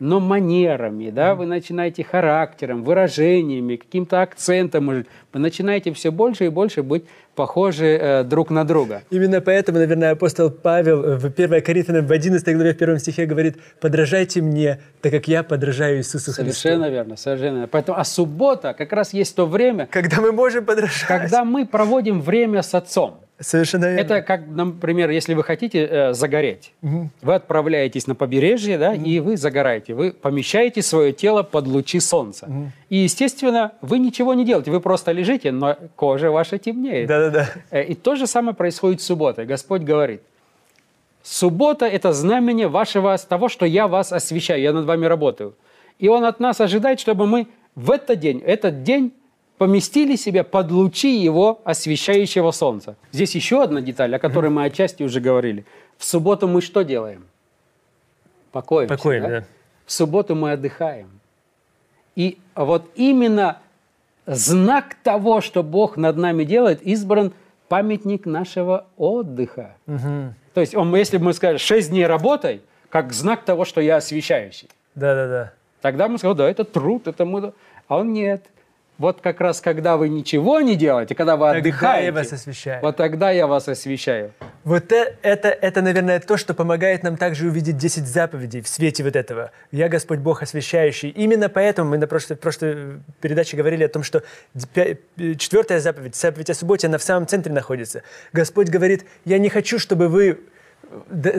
но 0.00 0.20
манерами, 0.20 1.10
да, 1.10 1.34
вы 1.34 1.46
начинаете 1.46 2.04
характером, 2.04 2.82
выражениями, 2.82 3.76
каким-то 3.76 4.22
акцентом, 4.22 4.84
может, 4.84 5.06
вы 5.32 5.40
начинаете 5.40 5.92
все 5.92 6.10
больше 6.10 6.46
и 6.46 6.48
больше 6.48 6.82
быть 6.82 7.04
похожи 7.34 7.86
э, 7.86 8.24
друг 8.24 8.50
на 8.50 8.64
друга. 8.64 9.02
Именно 9.10 9.40
поэтому, 9.40 9.78
наверное, 9.78 10.12
апостол 10.12 10.50
Павел 10.50 11.18
в 11.18 11.26
1 11.26 11.62
Коринфянам 11.62 12.06
в 12.06 12.12
11 12.12 12.54
главе 12.54 12.72
в 12.72 12.76
первом 12.76 12.98
стихе 12.98 13.26
говорит, 13.26 13.56
подражайте 13.80 14.40
мне, 14.40 14.80
так 15.00 15.12
как 15.12 15.28
я 15.28 15.42
подражаю 15.42 15.98
Иисусу 15.98 16.32
Христу. 16.32 16.52
Совершенно 16.52 16.90
верно, 16.90 17.16
совершенно 17.16 17.54
верно. 17.54 17.68
Поэтому, 17.68 17.98
а 17.98 18.04
суббота 18.04 18.74
как 18.74 18.92
раз 18.92 19.12
есть 19.12 19.34
то 19.36 19.46
время, 19.46 19.86
когда 19.90 20.20
мы 20.20 20.32
можем 20.32 20.64
подражать. 20.64 21.06
Когда 21.06 21.44
мы 21.44 21.66
проводим 21.66 22.20
время 22.20 22.62
с 22.62 22.74
Отцом. 22.74 23.23
Совершенно 23.40 23.86
верно. 23.86 24.00
Это 24.00 24.22
как, 24.22 24.46
например, 24.46 25.10
если 25.10 25.34
вы 25.34 25.42
хотите 25.42 25.84
э, 25.84 26.12
загореть, 26.12 26.72
угу. 26.82 27.10
вы 27.20 27.34
отправляетесь 27.34 28.06
на 28.06 28.14
побережье, 28.14 28.78
да, 28.78 28.92
угу. 28.92 29.04
и 29.04 29.18
вы 29.18 29.36
загораете. 29.36 29.94
Вы 29.94 30.12
помещаете 30.12 30.82
свое 30.82 31.12
тело 31.12 31.42
под 31.42 31.66
лучи 31.66 31.98
солнца. 31.98 32.46
Угу. 32.46 32.70
И, 32.90 32.96
естественно, 32.98 33.72
вы 33.80 33.98
ничего 33.98 34.34
не 34.34 34.44
делаете, 34.44 34.70
вы 34.70 34.80
просто 34.80 35.10
лежите, 35.10 35.50
но 35.50 35.76
кожа 35.96 36.30
ваша 36.30 36.58
темнеет. 36.58 37.08
Да-да-да. 37.08 37.48
Э, 37.70 37.82
и 37.82 37.94
то 37.94 38.14
же 38.14 38.28
самое 38.28 38.54
происходит 38.54 39.00
в 39.00 39.04
субботу. 39.04 39.44
Господь 39.44 39.82
говорит, 39.82 40.22
суббота– 41.24 41.86
это 41.86 42.12
знамение 42.12 42.68
вашего, 42.68 43.18
того, 43.18 43.48
что 43.48 43.66
я 43.66 43.88
вас 43.88 44.12
освещаю, 44.12 44.60
я 44.60 44.72
над 44.72 44.86
вами 44.86 45.06
работаю. 45.06 45.54
И 45.98 46.08
Он 46.08 46.24
от 46.24 46.38
нас 46.38 46.60
ожидает, 46.60 47.00
чтобы 47.00 47.26
мы 47.26 47.48
в 47.74 47.90
этот 47.90 48.20
день, 48.20 48.38
этот 48.38 48.84
день 48.84 49.12
поместили 49.58 50.16
себя 50.16 50.44
под 50.44 50.70
лучи 50.70 51.16
его 51.18 51.60
освещающего 51.64 52.50
солнца. 52.50 52.96
Здесь 53.12 53.34
еще 53.34 53.62
одна 53.62 53.80
деталь, 53.80 54.14
о 54.14 54.18
которой 54.18 54.50
мы 54.50 54.64
отчасти 54.64 55.02
уже 55.02 55.20
говорили. 55.20 55.64
В 55.96 56.04
субботу 56.04 56.48
мы 56.48 56.60
что 56.60 56.82
делаем? 56.82 57.26
Покоимся. 58.52 58.96
Покоим, 58.96 59.22
да? 59.22 59.28
да. 59.28 59.44
В 59.86 59.92
субботу 59.92 60.34
мы 60.34 60.52
отдыхаем. 60.52 61.20
И 62.16 62.38
вот 62.54 62.88
именно 62.94 63.58
знак 64.26 64.96
того, 65.02 65.40
что 65.40 65.62
Бог 65.62 65.96
над 65.96 66.16
нами 66.16 66.44
делает, 66.44 66.82
избран 66.82 67.32
памятник 67.68 68.26
нашего 68.26 68.86
отдыха. 68.96 69.76
Угу. 69.86 70.34
То 70.54 70.60
есть, 70.60 70.74
он, 70.74 70.94
если 70.94 71.18
бы 71.18 71.24
мы 71.24 71.32
сказали, 71.32 71.56
шесть 71.56 71.90
дней 71.90 72.06
работай, 72.06 72.62
как 72.88 73.12
знак 73.12 73.44
того, 73.44 73.64
что 73.64 73.80
я 73.80 73.96
освещающий. 73.96 74.68
Да-да-да. 74.94 75.52
Тогда 75.80 76.08
мы 76.08 76.18
сказали, 76.18 76.36
да, 76.38 76.50
это 76.50 76.64
труд, 76.64 77.08
это 77.08 77.24
мы... 77.24 77.52
А 77.88 77.98
он 77.98 78.12
нет. 78.12 78.44
Вот 78.98 79.20
как 79.20 79.40
раз 79.40 79.60
когда 79.60 79.96
вы 79.96 80.08
ничего 80.08 80.60
не 80.60 80.76
делаете, 80.76 81.14
когда 81.16 81.36
вы 81.36 81.46
тогда 81.46 81.58
отдыхаете, 81.58 82.06
я 82.06 82.12
вас 82.12 82.32
освещаю. 82.32 82.82
вот 82.82 82.96
тогда 82.96 83.30
я 83.32 83.46
вас 83.48 83.68
освещаю. 83.68 84.32
Вот 84.62 84.92
это, 84.92 85.16
это, 85.22 85.48
это, 85.48 85.82
наверное, 85.82 86.20
то, 86.20 86.36
что 86.36 86.54
помогает 86.54 87.02
нам 87.02 87.16
также 87.16 87.48
увидеть 87.48 87.76
10 87.76 88.06
заповедей 88.06 88.62
в 88.62 88.68
свете 88.68 89.02
вот 89.02 89.16
этого. 89.16 89.50
Я 89.72 89.88
Господь 89.88 90.20
Бог 90.20 90.42
освящающий. 90.42 91.08
Именно 91.10 91.48
поэтому 91.48 91.90
мы 91.90 91.98
на 91.98 92.06
прошлой, 92.06 92.36
прошлой 92.36 93.00
передаче 93.20 93.56
говорили 93.56 93.82
о 93.82 93.88
том, 93.88 94.04
что 94.04 94.22
четвертая 95.16 95.80
заповедь, 95.80 96.14
заповедь 96.14 96.50
о 96.50 96.54
субботе, 96.54 96.86
она 96.86 96.98
в 96.98 97.02
самом 97.02 97.26
центре 97.26 97.52
находится. 97.52 98.02
Господь 98.32 98.68
говорит, 98.68 99.04
я 99.24 99.38
не 99.38 99.48
хочу, 99.48 99.80
чтобы 99.80 100.08
вы 100.08 100.38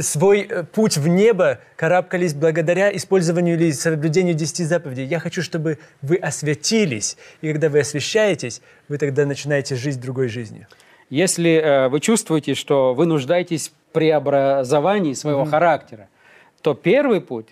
свой 0.01 0.41
э, 0.41 0.63
путь 0.63 0.97
в 0.97 1.07
небо 1.07 1.59
карабкались 1.75 2.33
благодаря 2.33 2.95
использованию 2.95 3.55
или 3.55 3.71
соблюдению 3.71 4.35
десяти 4.35 4.63
заповедей. 4.63 5.05
Я 5.05 5.19
хочу, 5.19 5.41
чтобы 5.41 5.79
вы 6.01 6.15
освятились. 6.15 7.17
И 7.41 7.51
когда 7.51 7.69
вы 7.69 7.79
освящаетесь, 7.79 8.61
вы 8.87 8.97
тогда 8.97 9.25
начинаете 9.25 9.75
жить 9.75 9.99
другой 9.99 10.27
жизнью. 10.27 10.67
Если 11.09 11.51
э, 11.55 11.87
вы 11.89 11.99
чувствуете, 11.99 12.55
что 12.55 12.93
вы 12.93 13.05
нуждаетесь 13.05 13.71
преобразовании 13.91 15.13
своего 15.13 15.41
угу. 15.41 15.49
характера, 15.49 16.09
то 16.61 16.73
первый 16.73 17.21
путь, 17.21 17.47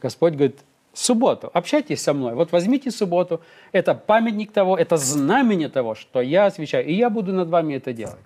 Господь 0.00 0.34
говорит, 0.34 0.58
субботу, 0.94 1.50
общайтесь 1.52 2.02
со 2.02 2.14
мной. 2.14 2.34
Вот 2.34 2.52
возьмите 2.52 2.90
субботу, 2.90 3.40
это 3.72 3.94
памятник 3.94 4.52
того, 4.52 4.78
это 4.78 4.96
знамение 4.96 5.68
того, 5.68 5.94
что 5.94 6.20
я 6.20 6.46
освящаю, 6.46 6.86
и 6.86 6.94
я 6.94 7.10
буду 7.10 7.32
над 7.32 7.48
вами 7.48 7.74
это 7.74 7.92
делать. 7.92 8.16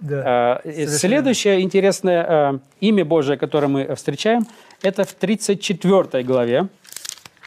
Да, 0.00 0.60
э, 0.64 0.86
Следующее 0.86 1.60
интересное 1.62 2.26
э, 2.28 2.58
имя 2.80 3.04
Божие, 3.04 3.38
которое 3.38 3.68
мы 3.68 3.94
встречаем, 3.94 4.46
это 4.82 5.04
в 5.04 5.12
34 5.12 6.22
главе. 6.22 6.68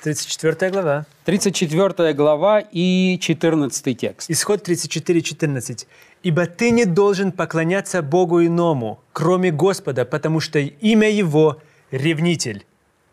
34 0.03 0.71
глава. 0.71 1.05
34 1.25 2.13
глава 2.13 2.63
и 2.71 3.17
14 3.19 3.97
текст. 3.97 4.31
Исход 4.31 4.63
34, 4.63 5.21
14. 5.21 5.87
«Ибо 6.23 6.45
ты 6.45 6.71
не 6.71 6.85
должен 6.85 7.31
поклоняться 7.31 8.01
Богу 8.01 8.45
иному, 8.45 8.99
кроме 9.13 9.51
Господа, 9.51 10.05
потому 10.05 10.39
что 10.39 10.59
имя 10.59 11.09
Его– 11.09 11.57
ревнитель. 11.91 12.65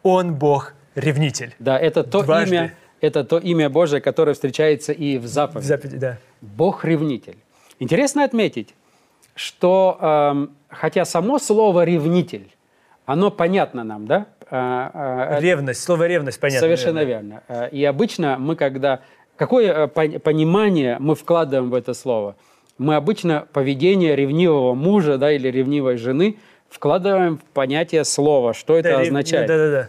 Он 0.02 0.34
Бог 0.34 0.74
ревнитель». 0.94 1.54
Да, 1.58 1.78
это 1.78 2.04
то 2.04 2.22
Дважды. 2.22 2.54
имя, 2.54 2.74
это 3.00 3.24
то 3.24 3.38
имя 3.38 3.68
Божие, 3.68 4.00
которое 4.00 4.34
встречается 4.34 4.92
и 4.92 5.18
в 5.18 5.26
заповеди. 5.26 5.64
В 5.64 5.68
заповеди, 5.68 5.96
да. 5.98 6.18
Бог 6.40 6.84
ревнитель. 6.84 7.36
Интересно 7.78 8.24
отметить, 8.24 8.74
что 9.36 9.98
э, 10.00 10.46
хотя 10.70 11.04
само 11.04 11.38
слово 11.38 11.84
ревнитель, 11.84 12.50
оно 13.04 13.30
понятно 13.30 13.84
нам, 13.84 14.06
да? 14.06 14.26
Э, 14.50 15.36
э, 15.36 15.40
ревность, 15.40 15.82
слово 15.82 16.08
ревность 16.08 16.40
понятно. 16.40 16.60
Совершенно 16.60 17.04
верно. 17.04 17.42
верно. 17.48 17.66
Э, 17.66 17.68
и 17.70 17.84
обычно 17.84 18.36
мы, 18.38 18.56
когда... 18.56 19.00
Какое 19.36 19.86
понимание 19.86 20.96
мы 20.98 21.14
вкладываем 21.14 21.68
в 21.68 21.74
это 21.74 21.92
слово? 21.92 22.36
Мы 22.78 22.94
обычно 22.94 23.46
поведение 23.52 24.16
ревнивого 24.16 24.72
мужа 24.72 25.18
да, 25.18 25.30
или 25.30 25.48
ревнивой 25.48 25.98
жены 25.98 26.38
вкладываем 26.70 27.36
в 27.36 27.44
понятие 27.44 28.04
слова, 28.04 28.54
что 28.54 28.76
это 28.76 28.92
да, 28.92 29.00
означает. 29.00 29.46
Да, 29.46 29.58
да, 29.58 29.70
да. 29.70 29.88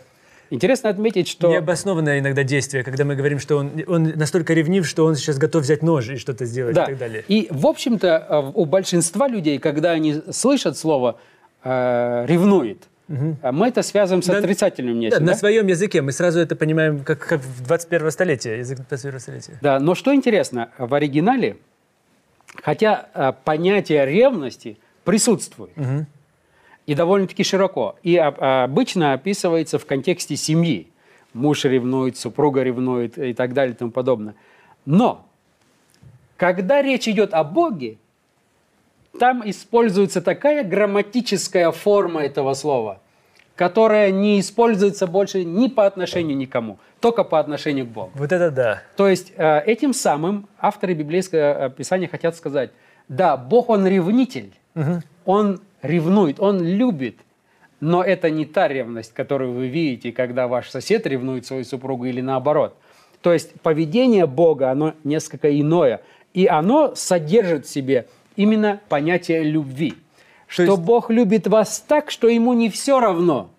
Интересно 0.49 0.89
отметить, 0.89 1.27
что... 1.27 1.49
Необоснованное 1.49 2.19
иногда 2.19 2.43
действие, 2.43 2.83
когда 2.83 3.03
мы 3.03 3.15
говорим, 3.15 3.39
что 3.39 3.57
он, 3.57 3.71
он 3.87 4.03
настолько 4.15 4.53
ревнив, 4.53 4.87
что 4.87 5.05
он 5.05 5.15
сейчас 5.15 5.37
готов 5.37 5.63
взять 5.63 5.83
нож 5.83 6.09
и 6.09 6.17
что-то 6.17 6.45
сделать 6.45 6.75
да. 6.75 6.83
и 6.83 6.87
так 6.87 6.97
далее. 6.97 7.23
И, 7.27 7.47
в 7.51 7.67
общем-то, 7.67 8.51
у 8.53 8.65
большинства 8.65 9.27
людей, 9.27 9.59
когда 9.59 9.91
они 9.91 10.21
слышат 10.31 10.77
слово 10.77 11.19
э, 11.63 12.25
«ревнует», 12.27 12.83
Угу. 13.09 13.37
Мы 13.53 13.69
это 13.69 13.83
связываем 13.83 14.21
с 14.21 14.29
отрицательным 14.29 14.99
нечем. 14.99 15.19
Да, 15.19 15.25
да? 15.25 15.31
На 15.31 15.37
своем 15.37 15.67
языке 15.67 16.01
мы 16.01 16.11
сразу 16.11 16.39
это 16.39 16.57
понимаем, 16.57 17.05
как, 17.05 17.19
как 17.19 17.39
в 17.39 17.63
21 17.65 18.11
столетие, 18.11 18.57
язык 18.59 18.79
21 18.79 19.19
столетия. 19.21 19.57
Да, 19.61 19.79
но 19.79 19.95
что 19.95 20.13
интересно, 20.13 20.71
в 20.77 20.93
оригинале, 20.93 21.55
хотя 22.61 23.07
э, 23.13 23.31
понятие 23.45 24.05
ревности 24.05 24.77
присутствует, 25.05 25.71
угу 25.77 26.05
и 26.87 26.95
довольно-таки 26.95 27.43
широко. 27.43 27.95
И 28.01 28.17
обычно 28.17 29.13
описывается 29.13 29.77
в 29.77 29.85
контексте 29.85 30.35
семьи. 30.35 30.87
Муж 31.33 31.65
ревнует, 31.65 32.17
супруга 32.17 32.63
ревнует 32.63 33.17
и 33.19 33.33
так 33.33 33.53
далее 33.53 33.75
и 33.75 33.77
тому 33.77 33.91
подобное. 33.91 34.33
Но 34.85 35.27
когда 36.37 36.81
речь 36.81 37.07
идет 37.07 37.33
о 37.33 37.43
Боге, 37.43 37.97
там 39.19 39.47
используется 39.47 40.21
такая 40.21 40.63
грамматическая 40.63 41.71
форма 41.71 42.23
этого 42.23 42.53
слова, 42.53 43.01
которая 43.55 44.11
не 44.11 44.39
используется 44.39 45.07
больше 45.07 45.43
ни 45.43 45.67
по 45.67 45.85
отношению 45.85 46.37
никому, 46.37 46.79
только 47.01 47.23
по 47.23 47.39
отношению 47.39 47.85
к 47.85 47.89
Богу. 47.89 48.11
Вот 48.13 48.31
это 48.31 48.49
да. 48.49 48.83
То 48.95 49.09
есть 49.09 49.33
э, 49.35 49.61
этим 49.65 49.93
самым 49.93 50.47
авторы 50.59 50.93
библейского 50.93 51.69
писания 51.69 52.07
хотят 52.07 52.35
сказать, 52.35 52.71
да, 53.09 53.35
Бог, 53.35 53.69
Он 53.69 53.87
ревнитель, 53.87 54.53
угу. 54.75 55.01
Он 55.25 55.59
ревнует, 55.87 56.39
он 56.39 56.61
любит. 56.63 57.17
Но 57.79 58.03
это 58.03 58.29
не 58.29 58.45
та 58.45 58.67
ревность, 58.67 59.13
которую 59.13 59.53
вы 59.53 59.67
видите, 59.67 60.11
когда 60.11 60.47
ваш 60.47 60.69
сосед 60.69 61.07
ревнует 61.07 61.45
свою 61.45 61.63
супругу 61.63 62.05
или 62.05 62.21
наоборот. 62.21 62.75
То 63.21 63.33
есть 63.33 63.59
поведение 63.61 64.25
Бога, 64.25 64.71
оно 64.71 64.93
несколько 65.03 65.59
иное. 65.59 66.01
И 66.33 66.45
оно 66.45 66.95
содержит 66.95 67.65
в 67.65 67.69
себе 67.69 68.07
именно 68.35 68.79
понятие 68.89 69.43
любви. 69.43 69.95
Что 70.47 70.63
есть... 70.63 70.79
Бог 70.79 71.09
любит 71.09 71.47
вас 71.47 71.83
так, 71.87 72.11
что 72.11 72.27
ему 72.27 72.53
не 72.53 72.69
все 72.69 72.99
равно, 72.99 73.49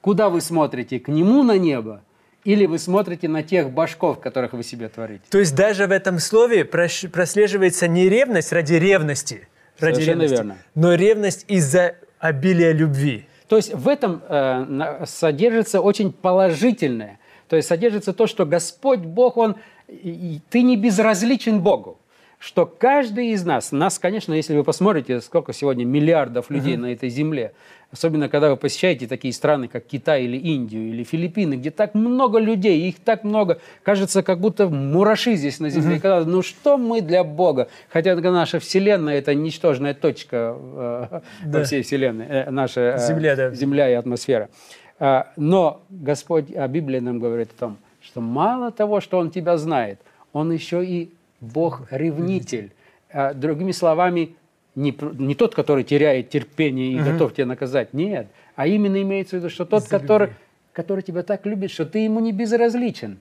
куда 0.00 0.28
вы 0.28 0.40
смотрите, 0.40 0.98
к 0.98 1.08
нему 1.08 1.42
на 1.42 1.58
небо, 1.58 2.02
или 2.44 2.66
вы 2.66 2.78
смотрите 2.78 3.28
на 3.28 3.42
тех 3.42 3.70
башков, 3.70 4.20
которых 4.20 4.52
вы 4.52 4.62
себе 4.62 4.88
творите. 4.88 5.22
То 5.30 5.38
есть 5.38 5.54
даже 5.54 5.86
в 5.86 5.90
этом 5.90 6.18
слове 6.18 6.64
прослеживается 6.64 7.88
не 7.88 8.08
ревность 8.08 8.52
ради 8.52 8.74
ревности, 8.74 9.48
ради 9.78 9.94
Совершенно 9.94 10.22
ревности, 10.22 10.34
верно. 10.34 10.58
но 10.74 10.94
ревность 10.94 11.44
из-за 11.48 11.96
обилия 12.18 12.72
любви. 12.72 13.26
То 13.48 13.56
есть 13.56 13.72
в 13.74 13.88
этом 13.88 14.22
э, 14.28 15.04
содержится 15.06 15.80
очень 15.80 16.12
положительное. 16.12 17.18
То 17.48 17.56
есть 17.56 17.68
содержится 17.68 18.12
то, 18.12 18.26
что 18.26 18.44
Господь 18.44 19.00
Бог, 19.00 19.36
Он, 19.36 19.56
и, 19.88 20.40
ты 20.50 20.62
не 20.62 20.76
безразличен 20.76 21.60
Богу 21.60 21.98
что 22.38 22.66
каждый 22.66 23.28
из 23.28 23.44
нас, 23.44 23.72
нас, 23.72 23.98
конечно, 23.98 24.34
если 24.34 24.54
вы 24.54 24.62
посмотрите, 24.62 25.20
сколько 25.20 25.52
сегодня 25.52 25.84
миллиардов 25.84 26.50
людей 26.50 26.74
uh-huh. 26.74 26.80
на 26.80 26.92
этой 26.92 27.08
земле, 27.08 27.52
особенно 27.90 28.28
когда 28.28 28.50
вы 28.50 28.56
посещаете 28.56 29.06
такие 29.06 29.32
страны, 29.32 29.68
как 29.68 29.86
Китай 29.86 30.24
или 30.24 30.36
Индию 30.36 30.88
или 30.88 31.02
Филиппины, 31.02 31.54
где 31.54 31.70
так 31.70 31.94
много 31.94 32.38
людей, 32.38 32.88
их 32.88 32.96
так 33.00 33.24
много, 33.24 33.58
кажется, 33.82 34.22
как 34.22 34.40
будто 34.40 34.68
мураши 34.68 35.36
здесь 35.36 35.60
на 35.60 35.70
земле. 35.70 35.96
Uh-huh. 35.96 36.00
Когда, 36.00 36.24
ну 36.24 36.42
что 36.42 36.76
мы 36.76 37.00
для 37.00 37.24
Бога? 37.24 37.68
Хотя 37.88 38.14
наша 38.16 38.60
Вселенная– 38.60 39.14
это 39.18 39.34
ничтожная 39.34 39.94
точка 39.94 40.56
э, 40.58 41.20
да. 41.44 41.58
во 41.58 41.64
всей 41.64 41.82
Вселенной, 41.82 42.26
э, 42.26 42.50
наша 42.50 42.96
э, 42.96 42.98
Земля, 42.98 43.36
да. 43.36 43.50
Земля 43.54 43.90
и 43.90 43.94
атмосфера. 43.94 44.50
Э, 44.98 45.24
но 45.36 45.80
Господь, 45.88 46.54
а 46.54 46.68
Библия 46.68 47.00
нам 47.00 47.18
говорит 47.18 47.50
о 47.56 47.60
том, 47.60 47.78
что 48.02 48.20
мало 48.20 48.70
того, 48.72 49.00
что 49.00 49.18
Он 49.18 49.30
тебя 49.30 49.56
знает, 49.56 50.00
Он 50.32 50.52
еще 50.52 50.84
и 50.84 51.10
Бог 51.40 51.82
ревнитель. 51.90 52.72
А, 53.10 53.34
другими 53.34 53.72
словами, 53.72 54.36
не, 54.74 54.96
не 55.18 55.34
тот, 55.34 55.54
который 55.54 55.84
теряет 55.84 56.30
терпение 56.30 56.92
и 56.92 57.00
угу. 57.00 57.10
готов 57.10 57.34
тебя 57.34 57.46
наказать, 57.46 57.94
нет, 57.94 58.28
а 58.56 58.66
именно 58.66 59.00
имеется 59.00 59.36
в 59.36 59.38
виду, 59.38 59.48
что 59.48 59.64
тот, 59.64 59.84
который, 59.88 60.30
который 60.72 61.02
тебя 61.02 61.22
так 61.22 61.46
любит, 61.46 61.70
что 61.70 61.86
ты 61.86 62.00
ему 62.00 62.20
не 62.20 62.32
безразличен. 62.32 63.18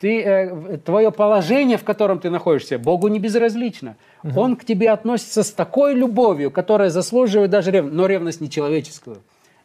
Ты, 0.00 0.22
э, 0.22 0.78
твое 0.84 1.10
положение, 1.10 1.76
в 1.76 1.84
котором 1.84 2.20
ты 2.20 2.30
находишься, 2.30 2.78
Богу 2.78 3.08
не 3.08 3.18
безразлично. 3.18 3.96
Угу. 4.22 4.40
Он 4.40 4.56
к 4.56 4.64
тебе 4.64 4.90
относится 4.90 5.42
с 5.42 5.50
такой 5.50 5.94
любовью, 5.94 6.50
которая 6.50 6.90
заслуживает 6.90 7.50
даже 7.50 7.72
ревность, 7.72 7.96
но 7.96 8.06
ревность 8.06 8.40
не 8.40 8.48
человеческую 8.48 9.18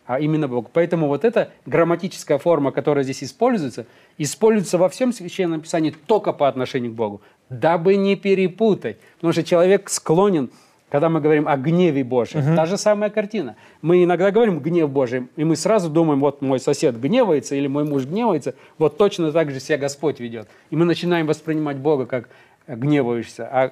а 0.05 0.19
именно 0.19 0.48
Бог. 0.48 0.69
Поэтому 0.72 1.07
вот 1.07 1.24
эта 1.24 1.51
грамматическая 1.65 2.38
форма, 2.38 2.72
которая 2.72 3.03
здесь 3.03 3.24
используется, 3.24 3.86
используется 4.17 4.77
во 4.77 4.89
всем 4.89 5.13
Священном 5.13 5.62
Писании 5.62 5.95
только 6.07 6.33
по 6.33 6.48
отношению 6.48 6.91
к 6.91 6.95
Богу, 6.95 7.22
дабы 7.60 7.95
не 7.95 8.15
перепутать. 8.15 8.98
Потому 9.15 9.33
что 9.33 9.43
человек 9.43 9.89
склонен, 9.89 10.50
когда 10.89 11.10
мы 11.10 11.22
говорим 11.22 11.48
о 11.48 11.57
гневе 11.57 12.03
Божьем, 12.03 12.48
угу. 12.48 12.55
та 12.55 12.65
же 12.65 12.77
самая 12.77 13.10
картина. 13.10 13.55
Мы 13.81 14.03
иногда 14.03 14.29
говорим 14.29 14.60
«гнев 14.60 14.89
Божий», 14.89 15.27
и 15.36 15.43
мы 15.43 15.55
сразу 15.55 15.89
думаем, 15.89 16.19
вот 16.19 16.41
мой 16.41 16.60
сосед 16.60 17.00
гневается 17.00 17.55
или 17.55 17.67
мой 17.67 17.83
муж 17.83 18.05
гневается, 18.05 18.53
вот 18.77 18.98
точно 18.98 19.31
так 19.31 19.50
же 19.50 19.60
себя 19.60 19.77
Господь 19.79 20.19
ведет. 20.19 20.48
И 20.69 20.75
мы 20.75 20.86
начинаем 20.86 21.25
воспринимать 21.25 21.77
Бога 21.77 22.05
как 22.05 22.29
гневающийся, 22.67 23.50
а 23.51 23.72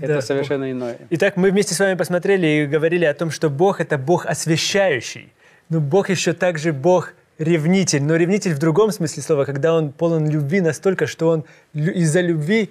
это 0.00 0.14
да. 0.14 0.20
совершенно 0.20 0.70
иное. 0.70 0.98
Итак, 1.10 1.36
мы 1.36 1.50
вместе 1.50 1.74
с 1.74 1.80
вами 1.80 1.94
посмотрели 1.94 2.46
и 2.46 2.66
говорили 2.66 3.04
о 3.04 3.14
том, 3.14 3.30
что 3.30 3.48
Бог– 3.48 3.80
это 3.82 3.98
Бог 3.98 4.26
освящающий. 4.26 5.32
Но 5.68 5.80
Бог 5.80 6.10
еще 6.10 6.32
также 6.32 6.72
Бог 6.72 7.14
ревнитель, 7.38 8.02
но 8.02 8.16
ревнитель 8.16 8.54
в 8.54 8.58
другом 8.58 8.90
смысле 8.90 9.22
слова, 9.22 9.44
когда 9.44 9.74
он 9.74 9.92
полон 9.92 10.28
любви 10.28 10.60
настолько, 10.60 11.06
что 11.06 11.28
он 11.28 11.44
из-за 11.74 12.20
любви 12.20 12.70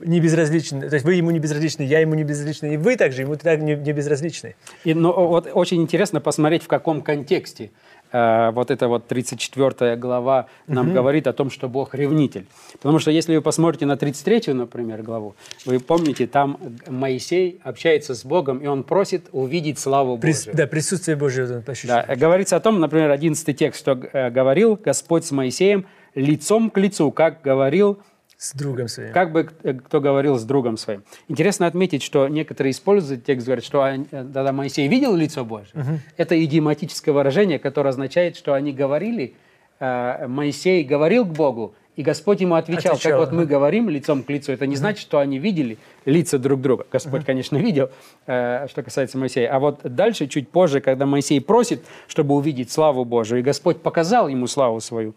не 0.00 0.20
безразличен. 0.20 0.80
То 0.80 0.94
есть 0.94 1.04
вы 1.04 1.14
ему 1.14 1.30
не 1.30 1.38
безразличны, 1.38 1.82
я 1.82 2.00
ему 2.00 2.14
не 2.14 2.24
безразличны, 2.24 2.74
и 2.74 2.76
вы 2.76 2.96
также 2.96 3.22
ему 3.22 3.36
так 3.36 3.60
не, 3.60 3.74
не 3.74 3.92
безразличны. 3.92 4.54
И, 4.84 4.94
но 4.94 5.12
вот 5.12 5.48
очень 5.52 5.82
интересно 5.82 6.20
посмотреть, 6.20 6.62
в 6.62 6.68
каком 6.68 7.02
контексте 7.02 7.70
Э, 8.14 8.52
вот 8.52 8.70
эта 8.70 8.86
вот 8.86 9.08
34 9.08 9.96
глава 9.96 10.46
нам 10.68 10.86
угу. 10.86 10.94
говорит 10.94 11.26
о 11.26 11.32
том, 11.32 11.50
что 11.50 11.68
Бог 11.68 11.96
ревнитель. 11.96 12.46
Потому 12.74 13.00
что 13.00 13.10
если 13.10 13.34
вы 13.34 13.42
посмотрите 13.42 13.86
на 13.86 13.96
33, 13.96 14.52
например, 14.52 15.02
главу, 15.02 15.34
вы 15.66 15.80
помните, 15.80 16.28
там 16.28 16.58
Моисей 16.86 17.60
общается 17.64 18.14
с 18.14 18.24
Богом, 18.24 18.58
и 18.58 18.68
он 18.68 18.84
просит 18.84 19.26
увидеть 19.32 19.80
славу 19.80 20.16
Божию. 20.16 20.20
Прис, 20.20 20.48
да, 20.52 20.68
присутствие 20.68 21.16
Божье. 21.16 21.64
Да, 21.84 22.06
говорится 22.14 22.54
о 22.54 22.60
том, 22.60 22.78
например, 22.78 23.10
11 23.10 23.56
текст, 23.58 23.80
что 23.80 23.98
э, 24.12 24.30
говорил 24.30 24.76
Господь 24.76 25.24
с 25.24 25.32
Моисеем 25.32 25.84
лицом 26.14 26.70
к 26.70 26.78
лицу, 26.78 27.10
как 27.10 27.42
говорил 27.42 27.98
с 28.44 28.52
другом 28.52 28.88
своим. 28.88 29.12
Как 29.12 29.32
бы 29.32 29.48
э, 29.62 29.72
кто 29.72 30.02
говорил 30.02 30.36
с 30.36 30.44
другом 30.44 30.76
своим. 30.76 31.02
Интересно 31.28 31.66
отметить, 31.66 32.02
что 32.02 32.28
некоторые 32.28 32.72
используют 32.72 33.24
текст, 33.24 33.46
говорят, 33.46 33.64
что 33.64 33.96
тогда 34.10 34.52
Моисей 34.52 34.86
видел 34.86 35.16
лицо 35.16 35.46
Божье. 35.46 35.70
Угу. 35.74 36.00
Это 36.18 36.44
идиоматическое 36.44 37.14
выражение, 37.14 37.58
которое 37.58 37.88
означает, 37.88 38.36
что 38.36 38.52
они 38.52 38.72
говорили, 38.72 39.34
э, 39.80 40.26
Моисей 40.26 40.84
говорил 40.84 41.24
к 41.24 41.30
Богу, 41.30 41.74
И 41.96 42.02
Господь 42.02 42.40
ему 42.40 42.56
отвечал, 42.56 42.94
Отвечал, 42.94 43.20
как 43.20 43.30
вот 43.30 43.32
мы 43.32 43.46
говорим 43.46 43.88
лицом 43.88 44.22
к 44.22 44.28
лицу, 44.28 44.52
это 44.52 44.66
не 44.66 44.76
значит, 44.76 45.00
что 45.00 45.20
они 45.20 45.38
видели 45.38 45.78
лица 46.04 46.38
друг 46.38 46.60
друга. 46.60 46.86
Господь, 46.92 47.24
конечно, 47.24 47.56
видел, 47.56 47.88
э, 48.26 48.66
что 48.68 48.82
касается 48.82 49.16
Моисея. 49.16 49.54
А 49.54 49.58
вот 49.58 49.80
дальше, 49.84 50.26
чуть 50.26 50.50
позже, 50.50 50.80
когда 50.80 51.06
Моисей 51.06 51.40
просит, 51.40 51.80
чтобы 52.08 52.34
увидеть 52.34 52.70
славу 52.70 53.04
Божию, 53.04 53.40
и 53.40 53.42
Господь 53.42 53.80
показал 53.80 54.28
ему 54.28 54.48
славу 54.48 54.80
свою, 54.80 55.14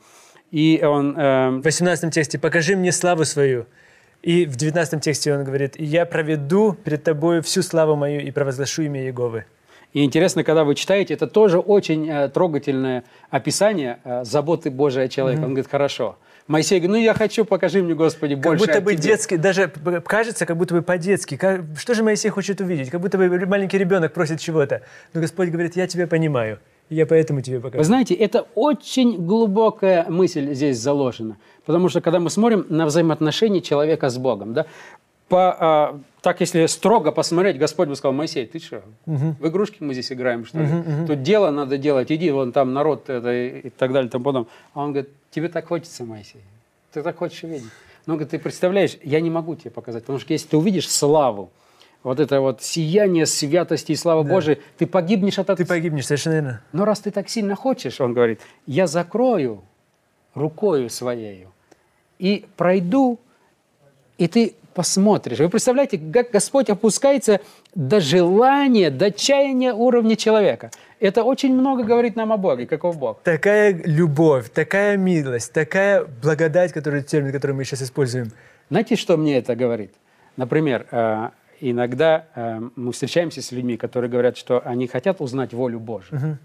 и 0.51 0.82
он... 0.84 1.16
э, 1.18 1.50
В 1.60 1.62
18 1.63 2.13
тексте 2.13 2.38
«покажи 2.39 2.75
мне 2.75 2.92
славу 2.92 3.25
свою». 3.25 3.66
И 4.24 4.46
в 4.46 4.56
19 4.56 5.01
тексте 5.01 5.34
он 5.34 5.44
говорит 5.44 5.80
«и 5.80 5.84
я 5.86 6.06
проведу 6.06 6.74
перед 6.74 7.04
тобой 7.04 7.42
всю 7.42 7.62
славу 7.62 7.96
мою 7.96 8.22
и 8.22 8.32
провозглашу 8.32 8.84
имя 8.84 9.01
Иеговы». 9.04 9.46
И 9.94 10.04
интересно, 10.04 10.44
когда 10.44 10.63
вы 10.63 10.75
читаете, 10.75 11.13
это 11.13 11.27
тоже 11.27 11.60
очень 11.60 12.10
э, 12.10 12.27
трогательное 12.30 13.04
описание 13.30 14.00
э, 14.04 14.24
заботы 14.25 14.70
Божией 14.70 15.06
о 15.06 15.08
человеке. 15.08 15.42
Он 15.44 15.50
говорит, 15.50 15.70
хорошо. 15.72 16.18
Моисей 16.48 16.80
говорит, 16.80 16.92
ну 16.92 16.98
я 17.04 17.13
хочу, 17.13 17.46
покажи 17.46 17.82
мне, 17.82 17.94
Господи, 17.94 18.36
Как 18.36 18.44
больше 18.44 18.66
будто 18.66 18.77
о 18.77 18.82
бы 18.82 18.94
Тебе». 18.94 19.04
детский, 19.04 19.38
даже 19.38 19.68
кажется, 20.06 20.46
как 20.46 20.58
будто 20.58 20.75
бы 20.75 20.82
по-детски. 20.82 21.36
Как- 21.38 21.62
Что 21.77 21.94
же 21.94 22.04
Моисей 22.04 22.30
хочет 22.30 22.60
увидеть? 22.62 22.89
Как 22.89 23.01
будто 23.01 23.18
бы 23.18 23.30
маленький 23.46 23.77
ребенок 23.77 24.13
просит 24.13 24.39
чего-то. 24.39 24.82
Но 25.13 25.22
Господь 25.22 25.50
говорит, 25.50 25.75
я 25.75 25.88
тебя 25.88 26.06
понимаю, 26.08 26.60
я 26.89 27.06
поэтому 27.06 27.41
тебе 27.41 27.58
Вы 27.58 27.63
покажу. 27.63 27.84
знаете, 27.84 28.13
это 28.13 28.48
очень 28.56 29.25
глубокая 29.25 30.06
мысль 30.10 30.53
здесь 30.53 30.79
заложена. 30.79 31.38
Потому 31.65 31.89
что 31.89 32.01
когда 32.01 32.20
мы 32.20 32.29
смотрим 32.29 32.65
на 32.70 32.86
взаимоотношения 32.86 33.62
человека 33.62 34.10
с 34.10 34.17
Богом, 34.17 34.53
да, 34.53 34.65
по, 35.27 35.58
а, 35.60 36.00
так 36.22 36.39
если 36.39 36.65
строго 36.67 37.12
посмотреть, 37.12 37.58
Господь 37.58 37.89
бы 37.89 37.96
сказал, 37.98 38.13
Моисей, 38.13 38.46
ты 38.46 38.60
что, 38.60 38.82
в 39.06 39.48
игрушки 39.48 39.77
мы 39.82 39.94
здесь 39.94 40.12
играем, 40.12 40.46
что 40.46 40.60
ли? 40.60 40.67
Тут 41.06 41.22
дело 41.22 41.51
надо 41.51 41.77
делать, 41.77 42.10
иди, 42.12 42.32
вон 42.32 42.53
там 42.53 42.74
народ 42.74 43.10
это, 43.10 43.34
и 43.34 43.70
так 43.72 43.91
далее, 43.91 44.10
там 44.10 44.24
потом. 44.24 44.48
А 44.74 44.84
он 44.84 44.94
говорит, 44.94 45.12
тебе 45.32 45.50
так 45.50 45.67
хочется, 45.67 46.06
Моисей, 46.06 46.41
ты 46.94 47.01
так 47.01 47.17
хочешь 47.17 47.44
видеть. 47.44 47.63
Но 48.06 48.13
он 48.13 48.20
говорит, 48.20 48.32
ты 48.32 48.39
представляешь, 48.39 48.98
я 49.03 49.20
не 49.20 49.29
могу 49.29 49.56
тебе 49.56 49.72
показать, 49.72 50.03
потому 50.03 50.20
что 50.20 50.32
если 50.32 50.48
ты 50.48 50.56
увидишь 50.56 50.89
славу, 50.89 51.50
вот 52.04 52.20
это 52.20 52.39
вот 52.42 52.62
сияние 52.62 53.25
святости 53.25 53.92
и 53.92 53.96
славы 53.96 54.24
Божией, 54.24 54.60
ты 54.77 54.86
погибнешь 54.88 55.39
от 55.39 55.48
Ты 55.48 55.54
этого. 55.54 55.68
погибнешь, 55.68 56.06
совершенно 56.06 56.34
верно. 56.34 56.62
Но 56.72 56.86
раз 56.86 57.00
ты 57.00 57.12
так 57.12 57.30
сильно 57.30 57.56
хочешь, 57.56 58.00
он 58.00 58.13
говорит, 58.13 58.39
я 58.66 58.88
закрою 58.88 59.63
рукою 60.34 60.89
своею 60.89 61.51
и 62.20 62.46
пройду, 62.56 63.20
и 64.18 64.27
ты 64.27 64.54
посмотришь. 64.74 65.39
Вы 65.39 65.50
представляете, 65.50 65.98
как 65.98 66.30
Господь 66.30 66.70
опускается 66.70 67.42
до 67.74 68.00
желания, 68.00 68.92
до 68.92 69.12
чаяния 69.12 69.74
уровня 69.74 70.16
человека. 70.16 70.70
Это 71.00 71.24
очень 71.24 71.54
много 71.54 71.84
говорит 71.84 72.16
нам 72.16 72.32
о 72.32 72.38
Боге, 72.38 72.68
каков 72.68 72.98
Бог. 72.98 73.20
Такая 73.24 73.74
любовь, 73.86 74.50
такая 74.51 74.98
милость, 74.98 75.51
такая 75.51 76.06
благодать, 76.06 76.74
который, 76.74 77.01
термин, 77.01 77.32
который 77.32 77.54
мы 77.54 77.66
сейчас 77.66 77.82
используем. 77.82 78.32
Знаете, 78.70 78.96
что 78.96 79.18
мне 79.18 79.38
это 79.38 79.56
говорит? 79.56 79.94
Например, 80.36 80.86
э, 80.92 81.30
иногда 81.59 82.25
э, 82.35 82.61
мы 82.75 82.91
встречаемся 82.91 83.41
с 83.41 83.51
людьми, 83.51 83.77
которые 83.77 84.09
говорят, 84.09 84.37
что 84.37 84.61
они 84.65 84.87
хотят 84.87 85.21
узнать 85.21 85.53
волю 85.53 85.79
Божию. 85.79 86.37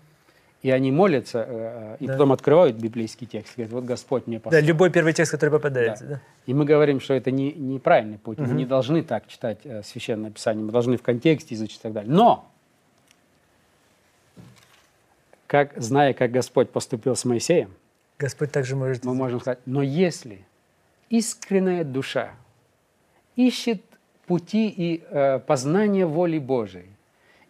И 0.63 0.71
они 0.71 0.93
молятся, 0.93 1.45
э, 1.49 1.97
и 1.99 2.07
Да. 2.07 2.13
потом 2.13 2.31
открывают 2.33 2.77
библейский 2.77 3.27
текст, 3.27 3.55
говорят, 3.57 3.73
вот 3.73 3.85
Господь 3.85 4.29
мне 4.29 4.37
Да, 4.39 4.45
послал. 4.45 4.63
любой 4.63 4.91
первый 4.91 5.13
текст, 5.13 5.33
который 5.33 5.51
попадается. 5.51 6.05
Да. 6.07 6.21
И 6.47 6.55
мы 6.55 6.65
говорим, 6.65 7.01
что 7.01 7.15
это 7.15 7.33
не, 7.33 7.53
неправильный 7.53 8.19
путь. 8.19 8.39
Мы 8.39 8.47
не 8.55 8.65
должны 8.65 9.03
так 9.03 9.27
читать 9.27 9.59
э, 9.65 9.83
Священное 9.83 10.31
Писание. 10.31 10.65
Мы 10.65 10.71
должны 10.71 10.97
в 10.97 11.03
контексте 11.03 11.57
изучить 11.57 11.81
и 11.81 11.83
так 11.83 11.93
далее. 11.93 12.13
Но, 12.13 12.49
как, 15.49 15.73
зная, 15.77 16.15
как 16.15 16.31
Господь 16.31 16.71
поступил 16.71 17.17
с 17.17 17.25
Моисеем, 17.25 17.73
Господь 18.19 18.53
также 18.53 18.77
может... 18.77 19.05
мы 19.05 19.15
можем 19.15 19.41
сказать, 19.41 19.59
но 19.67 19.83
если 19.83 20.45
искренняя 21.11 21.83
душа 21.83 22.31
ищет 23.35 23.83
пути 24.33 24.69
и 24.75 25.03
э, 25.11 25.41
познания 25.41 26.07
воли 26.07 26.39
Божией 26.39 26.87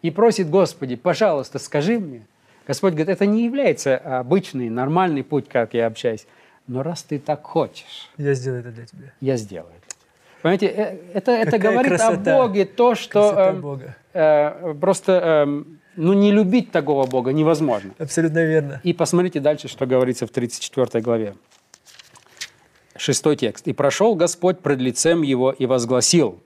и 0.01 0.11
просит, 0.11 0.49
Господи, 0.49 0.97
пожалуйста, 0.97 1.57
скажи 1.59 1.97
мне, 1.97 2.27
Господь 2.67 2.91
говорит, 2.91 3.07
это 3.07 3.25
не 3.25 3.45
является 3.45 3.95
обычный, 4.19 4.69
нормальный 4.69 5.23
путь, 5.23 5.47
как 5.47 5.73
я 5.73 5.87
общаюсь, 5.87 6.27
но 6.67 6.83
раз 6.83 7.03
ты 7.03 7.19
так 7.19 7.41
хочешь, 7.43 8.09
Я 8.17 8.33
сделаю 8.33 8.59
это 8.59 8.71
для 8.71 8.85
тебя. 8.85 9.13
я 9.21 9.37
сделаю 9.37 9.71
это. 9.77 9.95
Понимаете, 10.41 10.65
э, 10.65 10.97
это, 11.13 11.31
это 11.31 11.51
Какая 11.51 11.71
говорит 11.71 11.91
красота. 11.93 12.35
о 12.35 12.37
Боге 12.37 12.65
то, 12.65 12.95
что 12.95 13.31
эм, 13.31 13.61
Бога. 13.61 13.95
э, 14.11 14.73
просто 14.81 15.11
эм, 15.13 15.79
ну, 15.95 16.11
не 16.11 16.33
любить 16.33 16.69
такого 16.73 17.05
Бога 17.07 17.31
невозможно. 17.31 17.93
Абсолютно 17.97 18.43
верно. 18.43 18.81
И 18.83 18.91
посмотрите 18.91 19.39
дальше, 19.39 19.69
что 19.69 19.85
говорится 19.85 20.27
в 20.27 20.31
34 20.31 21.01
главе. 21.01 21.35
Шестой 22.97 23.37
текст. 23.37 23.69
«И 23.69 23.73
прошел 23.73 24.15
Господь 24.15 24.59
пред 24.59 24.79
лицем 24.79 25.21
его 25.21 25.51
и 25.51 25.65
возгласил». 25.65 26.41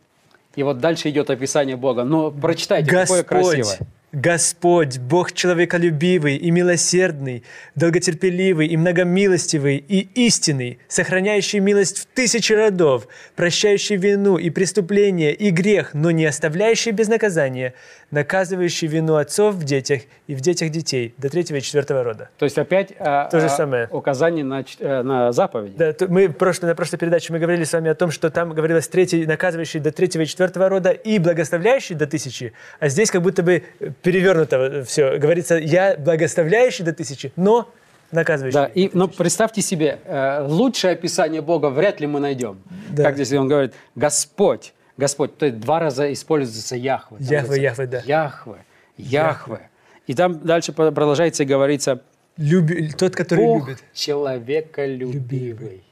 И 0.57 0.63
вот 0.63 0.79
дальше 0.79 1.09
идет 1.09 1.29
описание 1.29 1.77
Бога. 1.77 2.03
Ну, 2.03 2.31
прочитайте, 2.31 2.89
какое 2.89 3.21
красивое. 3.21 3.59
Господь, 3.59 3.87
Господь, 4.11 4.97
Бог 4.97 5.33
человеколюбивый 5.33 6.35
и 6.37 6.49
милосердный, 6.49 7.43
долготерпеливый 7.75 8.65
и 8.65 8.75
многомилостивый 8.75 9.77
и 9.77 10.09
истинный, 10.15 10.79
сохраняющий 10.87 11.59
милость 11.59 11.99
в 11.99 12.05
тысячи 12.07 12.53
родов, 12.53 13.07
прощающий 13.35 13.97
вину 13.97 14.37
и 14.37 14.49
преступление 14.49 15.31
и 15.31 15.51
грех, 15.51 15.93
но 15.93 16.09
не 16.09 16.25
оставляющий 16.25 16.91
без 16.91 17.07
наказания, 17.07 17.75
наказывающий 18.11 18.87
вину 18.87 19.15
отцов 19.15 19.55
в 19.55 19.63
детях 19.63 20.01
и 20.27 20.35
в 20.35 20.41
детях 20.41 20.69
детей 20.69 21.13
до 21.17 21.29
третьего 21.29 21.57
и 21.57 21.61
четвертого 21.61 22.03
рода. 22.03 22.29
То 22.37 22.45
есть 22.45 22.57
опять 22.57 22.93
а, 22.99 23.25
То 23.29 23.39
же 23.39 23.47
а, 23.47 23.49
самое. 23.49 23.87
указание 23.91 24.45
на, 24.45 24.63
э, 24.79 25.01
на 25.01 25.31
заповеди. 25.31 25.75
Да, 25.77 25.93
мы 26.07 26.29
прошлой, 26.29 26.67
на 26.67 26.75
прошлой 26.75 26.97
передаче 26.97 27.33
мы 27.33 27.39
говорили 27.39 27.65
с 27.65 27.73
вами 27.73 27.89
о 27.89 27.95
том, 27.95 28.11
что 28.11 28.29
там 28.29 28.53
говорилось 28.53 28.87
третий, 28.87 29.25
наказывающий 29.25 29.79
до 29.79 29.91
третьего 29.91 30.21
и 30.23 30.25
четвертого 30.25 30.69
рода 30.69 30.91
и 30.91 31.19
благословляющий 31.19 31.95
до 31.95 32.07
тысячи, 32.07 32.53
а 32.79 32.87
здесь 32.87 33.11
как 33.11 33.21
будто 33.21 33.43
бы 33.43 33.63
перевернуто 34.01 34.83
все. 34.85 35.17
Говорится, 35.17 35.55
я 35.55 35.97
благословляющий 35.97 36.85
до 36.85 36.93
тысячи, 36.93 37.33
но 37.35 37.69
наказывающий. 38.11 38.53
Да, 38.53 38.65
и, 38.67 38.89
но 38.93 39.07
представьте 39.07 39.61
себе, 39.61 39.99
э, 40.05 40.45
лучшее 40.47 40.93
описание 40.93 41.41
Бога 41.41 41.67
вряд 41.69 41.99
ли 41.99 42.07
мы 42.07 42.19
найдем. 42.19 42.59
Да. 42.89 43.03
Как 43.03 43.15
здесь 43.15 43.33
он 43.33 43.47
говорит, 43.47 43.73
Господь, 43.95 44.73
Господь, 44.97 45.37
то 45.37 45.45
есть 45.45 45.59
два 45.59 45.79
раза 45.79 46.11
используется 46.11 46.75
Яхве. 46.75 47.17
Яхве, 47.19 47.61
Яхве, 47.61 47.87
да. 47.87 48.01
Яхве, 48.05 48.65
Яхве. 48.97 49.69
И 50.07 50.13
там 50.13 50.39
дальше 50.39 50.73
продолжается 50.73 51.43
и 51.43 51.45
говорится, 51.45 52.01
Люби- 52.37 52.91
тот, 52.91 53.15
который 53.15 53.45
Бог 53.45 53.67
любит. 53.67 53.83
человеколюбивый. 53.93 55.83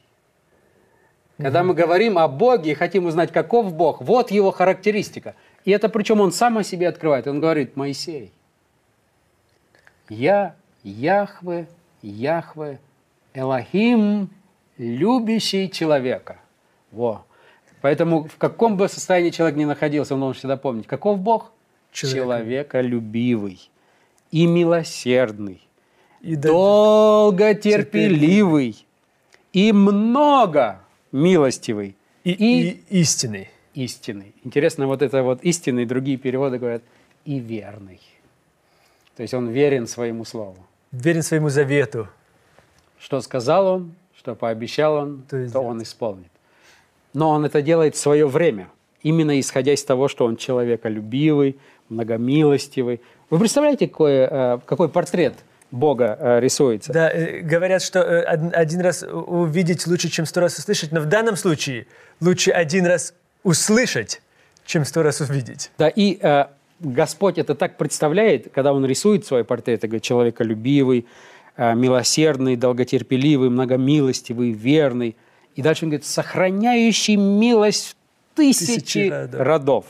Когда 1.38 1.62
мы 1.62 1.74
говорим 1.74 2.18
о 2.18 2.28
Боге 2.28 2.70
и 2.72 2.74
хотим 2.74 3.04
узнать, 3.06 3.30
каков 3.30 3.74
Бог, 3.74 4.00
вот 4.00 4.30
его 4.30 4.50
характеристика. 4.52 5.34
И 5.66 5.70
это 5.70 5.88
причем 5.90 6.20
он 6.20 6.32
сам 6.32 6.56
о 6.56 6.64
себе 6.64 6.88
открывает. 6.88 7.26
Он 7.26 7.40
говорит, 7.40 7.76
Моисей, 7.76 8.32
я 10.08 10.54
Яхве, 10.82 11.68
Яхве, 12.00 12.78
Элохим, 13.34 14.30
любящий 14.78 15.68
человека. 15.70 16.38
Во. 16.90 17.25
Поэтому 17.86 18.24
в 18.24 18.36
каком 18.36 18.76
бы 18.76 18.88
состоянии 18.88 19.30
человек 19.30 19.56
ни 19.56 19.64
находился, 19.64 20.14
он 20.14 20.20
должен 20.20 20.36
всегда 20.36 20.56
помнить, 20.56 20.88
каков 20.88 21.20
Бог? 21.20 21.52
Человека. 21.92 22.72
Человеколюбивый 22.72 23.70
и 24.32 24.48
милосердный 24.48 25.60
И 26.20 26.34
долготерпеливый 26.34 28.84
и 29.52 29.72
много 29.72 30.80
милостивый 31.12 31.94
и, 32.24 32.32
и 32.32 32.82
истинный. 32.90 33.50
истинный. 33.74 34.34
Интересно, 34.42 34.88
вот 34.88 35.00
это 35.00 35.22
вот 35.22 35.44
истинный, 35.44 35.86
другие 35.86 36.18
переводы 36.18 36.58
говорят 36.58 36.82
и 37.24 37.38
верный. 37.38 38.00
То 39.14 39.22
есть 39.22 39.32
он 39.32 39.50
верен 39.50 39.86
своему 39.86 40.24
слову. 40.24 40.56
Верен 40.90 41.22
своему 41.22 41.50
завету. 41.50 42.08
Что 42.98 43.20
сказал 43.20 43.68
он, 43.68 43.94
что 44.16 44.34
пообещал 44.34 44.94
он, 44.94 45.22
То 45.30 45.48
то, 45.48 45.60
он 45.60 45.80
исполнит. 45.84 46.32
Но 47.16 47.30
он 47.30 47.46
это 47.46 47.62
делает 47.62 47.94
в 47.96 47.98
свое 47.98 48.26
время, 48.28 48.68
именно 49.02 49.40
исходя 49.40 49.72
из 49.72 49.82
того, 49.82 50.06
что 50.06 50.26
он 50.26 50.36
человеколюбивый, 50.36 51.56
многомилостивый. 51.88 53.00
Вы 53.30 53.38
представляете, 53.38 53.88
какой, 53.88 54.12
э, 54.30 54.58
какой 54.66 54.90
портрет 54.90 55.32
Бога 55.70 56.18
э, 56.20 56.40
рисуется? 56.40 56.92
Да, 56.92 57.10
э, 57.10 57.40
говорят, 57.40 57.80
что 57.80 58.00
од- 58.02 58.52
один 58.54 58.80
раз 58.82 59.02
увидеть 59.02 59.86
лучше, 59.86 60.10
чем 60.10 60.26
сто 60.26 60.42
раз 60.42 60.58
услышать, 60.58 60.92
но 60.92 61.00
в 61.00 61.06
данном 61.06 61.36
случае 61.36 61.86
лучше 62.20 62.50
один 62.50 62.84
раз 62.84 63.14
услышать, 63.44 64.20
чем 64.66 64.84
сто 64.84 65.02
раз 65.02 65.22
увидеть. 65.22 65.70
Да, 65.78 65.88
и 65.88 66.18
э, 66.20 66.44
Господь 66.80 67.38
это 67.38 67.54
так 67.54 67.78
представляет, 67.78 68.52
когда 68.52 68.74
Он 68.74 68.84
рисует 68.84 69.24
свой 69.24 69.42
портрет, 69.42 69.80
говорит, 69.80 70.02
человеколюбивый, 70.02 71.06
э, 71.56 71.74
милосердный, 71.74 72.56
долготерпеливый, 72.56 73.48
многомилостивый, 73.48 74.52
верный. 74.52 75.16
И 75.56 75.62
дальше 75.62 75.84
Он 75.84 75.90
говорит, 75.90 76.06
сохраняющий 76.06 77.16
милость 77.16 77.96
в 78.32 78.36
тысячи, 78.36 78.66
Тысячи 78.80 79.08
родов. 79.10 79.40
родов, 79.40 79.84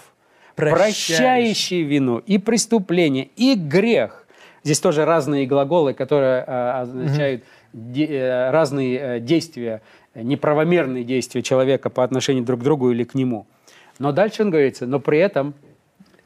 Прощающий. 0.54 1.14
прощающий 1.16 1.82
вину 1.82 2.18
и 2.18 2.38
преступление, 2.38 3.28
и 3.36 3.54
грех. 3.54 4.26
Здесь 4.64 4.80
тоже 4.80 5.04
разные 5.04 5.46
глаголы, 5.46 5.92
которые 5.92 6.44
э, 6.46 6.70
означают 6.80 7.44
де- 7.72 8.06
э, 8.06 8.50
разные 8.50 8.98
э, 8.98 9.20
действия 9.20 9.82
неправомерные 10.14 11.04
действия 11.04 11.42
человека 11.42 11.90
по 11.90 12.02
отношению 12.02 12.42
друг 12.44 12.60
к 12.60 12.62
другу 12.62 12.90
или 12.90 13.04
к 13.04 13.14
нему. 13.14 13.46
Но 13.98 14.12
дальше 14.12 14.42
он 14.44 14.50
говорится, 14.50 14.86
но 14.86 14.98
при 14.98 15.18
этом 15.18 15.52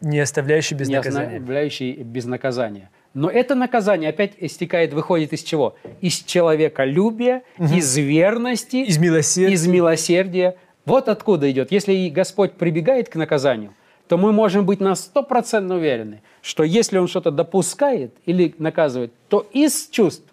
не 0.00 0.20
оставляющий 0.20 0.76
без 0.76 0.88
не 0.88 0.94
наказания. 0.96 1.36
оставляющий 1.38 1.92
без 2.04 2.24
наказания. 2.24 2.88
Но 3.12 3.28
это 3.28 3.54
наказание 3.54 4.10
опять 4.10 4.32
истекает, 4.38 4.92
выходит 4.92 5.32
из 5.32 5.42
чего? 5.42 5.74
Из 6.00 6.22
человеколюбия, 6.22 7.42
угу. 7.58 7.74
из 7.74 7.96
верности, 7.96 8.76
из 8.76 8.98
милосердия. 8.98 9.54
из 9.54 9.66
милосердия. 9.66 10.56
Вот 10.84 11.08
откуда 11.08 11.50
идет. 11.50 11.72
Если 11.72 12.08
Господь 12.08 12.52
прибегает 12.52 13.08
к 13.08 13.16
наказанию, 13.16 13.74
то 14.08 14.16
мы 14.16 14.32
можем 14.32 14.64
быть 14.64 14.80
на 14.80 14.94
стопроцентно 14.94 15.76
уверены, 15.76 16.22
что 16.42 16.62
если 16.62 16.98
Он 16.98 17.08
что-то 17.08 17.30
допускает 17.30 18.14
или 18.26 18.54
наказывает, 18.58 19.12
то 19.28 19.46
из 19.52 19.88
чувств 19.88 20.24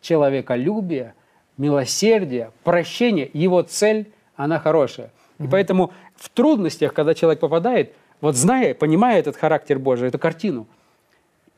человеколюбия, 0.00 1.14
милосердия, 1.56 2.50
прощения, 2.64 3.28
его 3.32 3.62
цель, 3.62 4.12
она 4.36 4.58
хорошая. 4.58 5.10
И 5.38 5.46
поэтому 5.46 5.92
в 6.16 6.28
трудностях, 6.28 6.94
когда 6.94 7.14
человек 7.14 7.40
попадает, 7.40 7.92
вот 8.20 8.36
зная, 8.36 8.74
понимая 8.74 9.18
этот 9.18 9.36
характер 9.36 9.78
Божий, 9.78 10.08
эту 10.08 10.18
картину, 10.18 10.66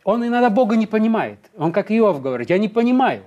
он 0.04 0.26
иногда 0.26 0.50
Бога 0.50 0.76
не 0.76 0.86
понимает. 0.86 1.38
Он 1.56 1.72
как 1.72 1.90
Иов 1.90 2.22
говорит, 2.22 2.50
я 2.50 2.58
не 2.58 2.68
понимаю, 2.68 3.22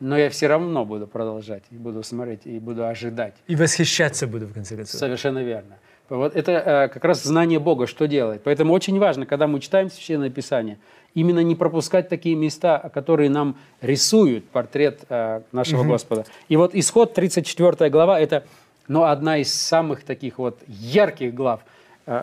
но 0.00 0.16
я 0.16 0.30
все 0.30 0.46
равно 0.46 0.84
буду 0.84 1.06
продолжать, 1.06 1.64
и 1.70 1.76
буду 1.76 2.02
смотреть, 2.02 2.40
и 2.44 2.58
буду 2.58 2.86
ожидать. 2.86 3.34
И 3.46 3.56
восхищаться 3.56 4.26
буду, 4.26 4.46
в 4.46 4.52
конце 4.52 4.76
концов. 4.76 4.98
Совершенно 4.98 5.42
верно. 5.42 5.76
Вот 6.08 6.36
это 6.36 6.52
э, 6.52 6.88
как 6.88 7.04
раз 7.04 7.24
знание 7.24 7.58
Бога, 7.58 7.86
что 7.86 8.06
делает. 8.06 8.42
Поэтому 8.44 8.72
очень 8.72 8.98
важно, 8.98 9.26
когда 9.26 9.48
мы 9.48 9.58
читаем 9.58 9.90
Священное 9.90 10.30
Писание, 10.30 10.78
именно 11.14 11.40
не 11.40 11.56
пропускать 11.56 12.08
такие 12.08 12.36
места, 12.36 12.90
которые 12.94 13.28
нам 13.28 13.56
рисуют 13.80 14.48
портрет 14.48 15.00
э, 15.08 15.40
нашего 15.50 15.80
угу. 15.80 15.90
Господа. 15.90 16.24
И 16.48 16.56
вот 16.56 16.74
исход 16.74 17.14
34 17.14 17.90
глава– 17.90 18.20
это 18.20 18.44
ну, 18.86 19.02
одна 19.02 19.38
из 19.38 19.52
самых 19.52 20.04
таких 20.04 20.38
вот 20.38 20.60
ярких 20.68 21.34
глав, 21.34 21.62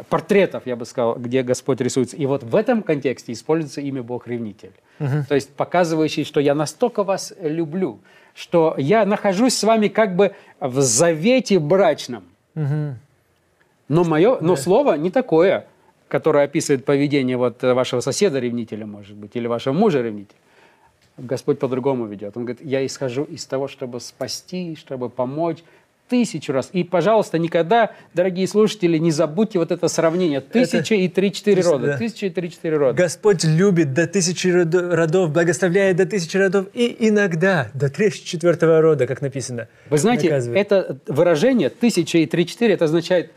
портретов, 0.09 0.65
я 0.65 0.75
бы 0.75 0.85
сказал, 0.85 1.15
где 1.15 1.43
Господь 1.43 1.81
рисуется. 1.81 2.15
И 2.15 2.25
вот 2.25 2.43
в 2.43 2.55
этом 2.55 2.83
контексте 2.83 3.33
используется 3.33 3.81
имя 3.81 4.01
Бог-ревнитель. 4.01 4.71
Угу. 4.99 5.25
То 5.27 5.35
есть 5.35 5.49
показывающий, 5.49 6.23
что 6.23 6.39
я 6.39 6.55
настолько 6.55 7.03
вас 7.03 7.33
люблю, 7.41 7.99
что 8.33 8.75
я 8.77 9.05
нахожусь 9.05 9.55
с 9.55 9.63
вами 9.63 9.89
как 9.89 10.15
бы 10.15 10.33
в 10.59 10.79
завете 10.81 11.59
брачном. 11.59 12.23
Угу. 12.55 12.95
Но 13.89 14.03
мое, 14.05 14.37
но 14.39 14.55
да. 14.55 14.61
слово 14.61 14.93
не 14.93 15.11
такое, 15.11 15.67
которое 16.07 16.45
описывает 16.45 16.85
поведение 16.85 17.35
вот 17.35 17.61
вашего 17.61 17.99
соседа-ревнителя, 17.99 18.85
может 18.85 19.15
быть, 19.15 19.35
или 19.35 19.47
вашего 19.47 19.73
мужа-ревнителя. 19.73 20.37
Господь 21.17 21.59
по-другому 21.59 22.05
ведет. 22.05 22.35
Он 22.37 22.45
говорит, 22.45 22.65
я 22.65 22.83
исхожу 22.85 23.23
из 23.23 23.45
того, 23.45 23.67
чтобы 23.67 23.99
спасти, 23.99 24.75
чтобы 24.75 25.09
помочь, 25.09 25.59
тысячу 26.09 26.53
раз. 26.53 26.69
И, 26.73 26.83
пожалуйста, 26.83 27.39
никогда, 27.39 27.91
дорогие 28.13 28.47
слушатели, 28.47 28.97
не 28.97 29.11
забудьте 29.11 29.59
вот 29.59 29.71
это 29.71 29.87
сравнение. 29.87 30.41
Тысяча 30.41 30.95
и 30.95 31.07
три-четыре 31.07 31.61
рода. 31.61 31.87
Да. 31.87 31.97
Тысяча 31.97 32.27
и 32.27 32.29
три-четыре 32.29 32.77
рода. 32.77 32.93
Господь 32.93 33.43
любит 33.43 33.93
до 33.93 34.07
тысячи 34.07 34.47
родов, 34.47 35.31
благословляет 35.31 35.97
до 35.97 36.05
тысячи 36.05 36.37
родов 36.37 36.67
и 36.73 36.95
иногда 36.99 37.69
до 37.73 37.89
тридцать-четвертого 37.89 38.81
рода, 38.81 39.07
как 39.07 39.21
написано. 39.21 39.67
Вы 39.89 39.97
знаете, 39.97 40.27
это 40.27 40.97
выражение 41.07 41.69
тысяча 41.69 42.19
и 42.19 42.25
три-четыре, 42.25 42.73
это 42.73 42.85
означает 42.85 43.31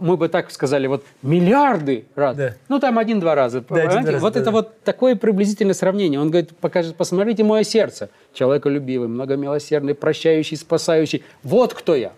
мы 0.00 0.16
бы 0.16 0.28
так 0.28 0.50
сказали, 0.50 0.86
вот 0.86 1.04
миллиарды 1.22 2.06
раз. 2.14 2.36
Да. 2.36 2.54
Ну, 2.68 2.78
там 2.78 2.98
один-два 2.98 3.34
раза. 3.34 3.62
Да, 3.68 3.82
один 3.82 4.06
раз, 4.06 4.22
вот 4.22 4.34
да, 4.34 4.40
это 4.40 4.46
да. 4.46 4.52
вот 4.52 4.82
такое 4.82 5.16
приблизительное 5.16 5.74
сравнение. 5.74 6.20
Он 6.20 6.30
говорит, 6.30 6.56
покажет, 6.56 6.96
посмотрите 6.96 7.44
мое 7.44 7.64
сердце. 7.64 8.10
Человеколюбивый, 8.32 9.08
многомилосердный, 9.08 9.94
прощающий, 9.94 10.56
спасающий. 10.56 11.24
Вот 11.42 11.74
кто 11.74 11.94
я. 11.94 12.12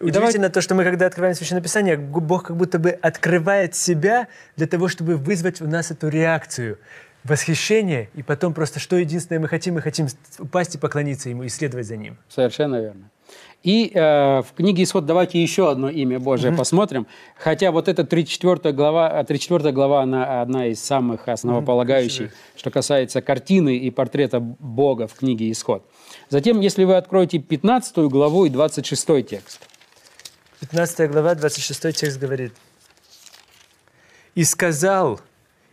И 0.00 0.04
Удивительно 0.04 0.48
давай... 0.48 0.50
то, 0.50 0.60
что 0.60 0.74
мы, 0.74 0.84
когда 0.84 1.06
открываем 1.06 1.34
Священное 1.34 1.62
Писание, 1.62 1.96
Бог 1.96 2.44
как 2.44 2.56
будто 2.56 2.78
бы 2.78 2.90
открывает 2.90 3.74
себя 3.74 4.28
для 4.56 4.66
того, 4.66 4.88
чтобы 4.88 5.16
вызвать 5.16 5.60
у 5.60 5.66
нас 5.66 5.90
эту 5.90 6.08
реакцию 6.08 6.78
восхищение, 7.24 8.08
и 8.14 8.22
потом 8.22 8.54
просто 8.54 8.78
что 8.78 8.96
единственное 8.96 9.40
мы 9.40 9.48
хотим, 9.48 9.74
мы 9.74 9.82
хотим 9.82 10.06
упасть 10.38 10.74
и 10.74 10.78
поклониться 10.78 11.28
Ему, 11.28 11.46
исследовать 11.46 11.86
за 11.86 11.96
Ним. 11.96 12.18
Совершенно 12.28 12.80
верно. 12.80 13.10
И 13.66 13.90
э, 13.92 14.42
в 14.42 14.52
книге 14.56 14.84
«Исход» 14.84 15.06
давайте 15.06 15.42
еще 15.42 15.68
одно 15.68 15.90
имя 15.90 16.20
Божие 16.20 16.52
mm-hmm. 16.52 16.56
посмотрим. 16.56 17.08
Хотя 17.36 17.72
вот 17.72 17.88
эта 17.88 18.04
34 18.04 18.72
глава, 18.72 19.24
34 19.24 19.72
глава, 19.72 20.02
она 20.02 20.40
одна 20.40 20.68
из 20.68 20.80
самых 20.80 21.26
основополагающих, 21.26 22.30
mm-hmm. 22.30 22.58
что 22.58 22.70
касается 22.70 23.22
картины 23.22 23.76
и 23.76 23.90
портрета 23.90 24.38
Бога 24.38 25.08
в 25.08 25.14
книге 25.14 25.50
«Исход». 25.50 25.84
Затем, 26.28 26.60
если 26.60 26.84
вы 26.84 26.94
откроете 26.94 27.40
15 27.40 27.96
главу 28.08 28.44
и 28.44 28.50
26 28.50 29.26
текст. 29.26 29.68
15 30.60 31.10
глава, 31.10 31.34
26 31.34 31.92
текст 31.92 32.20
говорит. 32.20 32.52
«И 34.36 34.44
сказал 34.44 35.20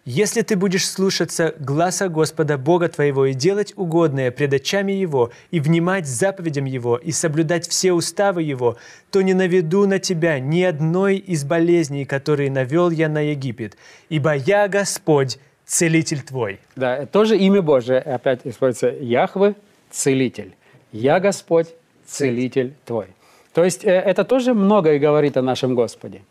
если 0.05 0.41
ты 0.41 0.57
будешь 0.57 0.87
слушаться 0.87 1.55
гласа 1.59 2.09
Господа 2.09 2.57
Бога 2.57 2.89
твоего 2.89 3.25
и 3.25 3.33
делать 3.33 3.73
угодное 3.77 4.31
пред 4.31 4.53
очами 4.53 4.91
Его, 4.91 5.31
и 5.49 5.59
внимать 5.59 6.07
заповедям 6.07 6.65
Его, 6.65 6.97
и 6.97 7.11
соблюдать 7.11 7.67
все 7.69 7.93
уставы 7.93 8.43
Его, 8.43 8.77
то 9.11 9.21
не 9.21 9.33
наведу 9.33 9.87
на 9.87 9.99
тебя 9.99 10.39
ни 10.39 10.61
одной 10.61 11.17
из 11.17 11.45
болезней, 11.45 12.05
которые 12.05 12.51
навел 12.51 12.89
я 12.89 13.07
на 13.07 13.21
Египет, 13.21 13.77
ибо 14.09 14.35
я 14.35 14.67
Господь, 14.67 15.39
целитель 15.65 16.21
твой». 16.21 16.59
Да, 16.75 17.05
тоже 17.05 17.37
имя 17.37 17.61
Божие, 17.61 17.99
опять 17.99 18.41
используется 18.43 18.89
Яхве, 19.03 19.55
целитель. 19.89 20.53
«Я 20.91 21.19
Господь, 21.19 21.67
целитель 22.05 22.73
твой». 22.85 23.07
То 23.53 23.63
есть 23.63 23.85
э, 23.85 23.89
это 23.89 24.23
тоже 24.25 24.53
многое 24.53 24.99
говорит 24.99 25.37
о 25.37 25.41
нашем 25.41 25.75
Господе. 25.75 26.23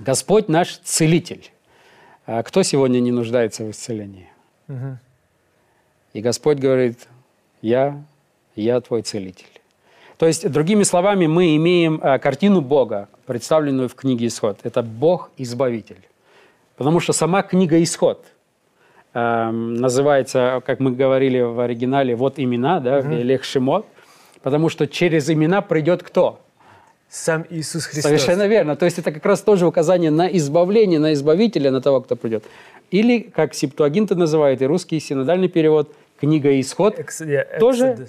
Господь 0.00 0.48
наш 0.48 0.78
целитель. 0.78 1.50
А 2.26 2.42
кто 2.42 2.62
сегодня 2.62 3.00
не 3.00 3.10
нуждается 3.10 3.64
в 3.64 3.70
исцелении? 3.70 4.28
Угу. 4.68 4.98
И 6.14 6.20
Господь 6.20 6.58
говорит, 6.58 7.08
я, 7.62 8.02
я 8.54 8.80
твой 8.80 9.02
целитель. 9.02 9.46
То 10.18 10.26
есть, 10.26 10.48
другими 10.48 10.84
словами, 10.84 11.26
мы 11.26 11.56
имеем 11.56 11.98
а, 12.00 12.18
картину 12.18 12.60
Бога, 12.60 13.08
представленную 13.26 13.88
в 13.88 13.94
книге 13.94 14.28
«Исход». 14.28 14.60
Это 14.62 14.82
Бог-избавитель. 14.82 16.00
Потому 16.76 17.00
что 17.00 17.12
сама 17.12 17.42
книга 17.42 17.82
«Исход» 17.82 18.24
э, 19.14 19.50
называется, 19.50 20.62
как 20.64 20.80
мы 20.80 20.92
говорили 20.92 21.40
в 21.40 21.58
оригинале, 21.58 22.14
вот 22.14 22.38
имена, 22.38 22.78
да, 22.78 22.98
угу. 22.98 23.08
Велех 23.08 23.42
Шимот, 23.42 23.86
потому 24.42 24.68
что 24.68 24.86
через 24.86 25.28
имена 25.28 25.60
придет 25.60 26.02
кто? 26.02 26.40
Сам 27.12 27.44
Иисус 27.50 27.84
Христос. 27.84 28.04
Совершенно 28.04 28.46
верно. 28.46 28.74
То 28.74 28.86
есть 28.86 28.98
это 28.98 29.12
как 29.12 29.26
раз 29.26 29.42
тоже 29.42 29.66
указание 29.66 30.10
на 30.10 30.28
избавление, 30.28 30.98
на 30.98 31.12
избавителя, 31.12 31.70
на 31.70 31.82
того, 31.82 32.00
кто 32.00 32.16
придет. 32.16 32.42
Или, 32.90 33.18
как 33.18 33.52
Септуагинта 33.52 34.14
называет, 34.14 34.62
и 34.62 34.64
русский 34.64 34.98
синодальный 34.98 35.48
перевод, 35.48 35.94
книга 36.18 36.58
«Исход», 36.58 36.98
Ex, 36.98 37.20
yeah, 37.20 37.58
тоже 37.58 38.06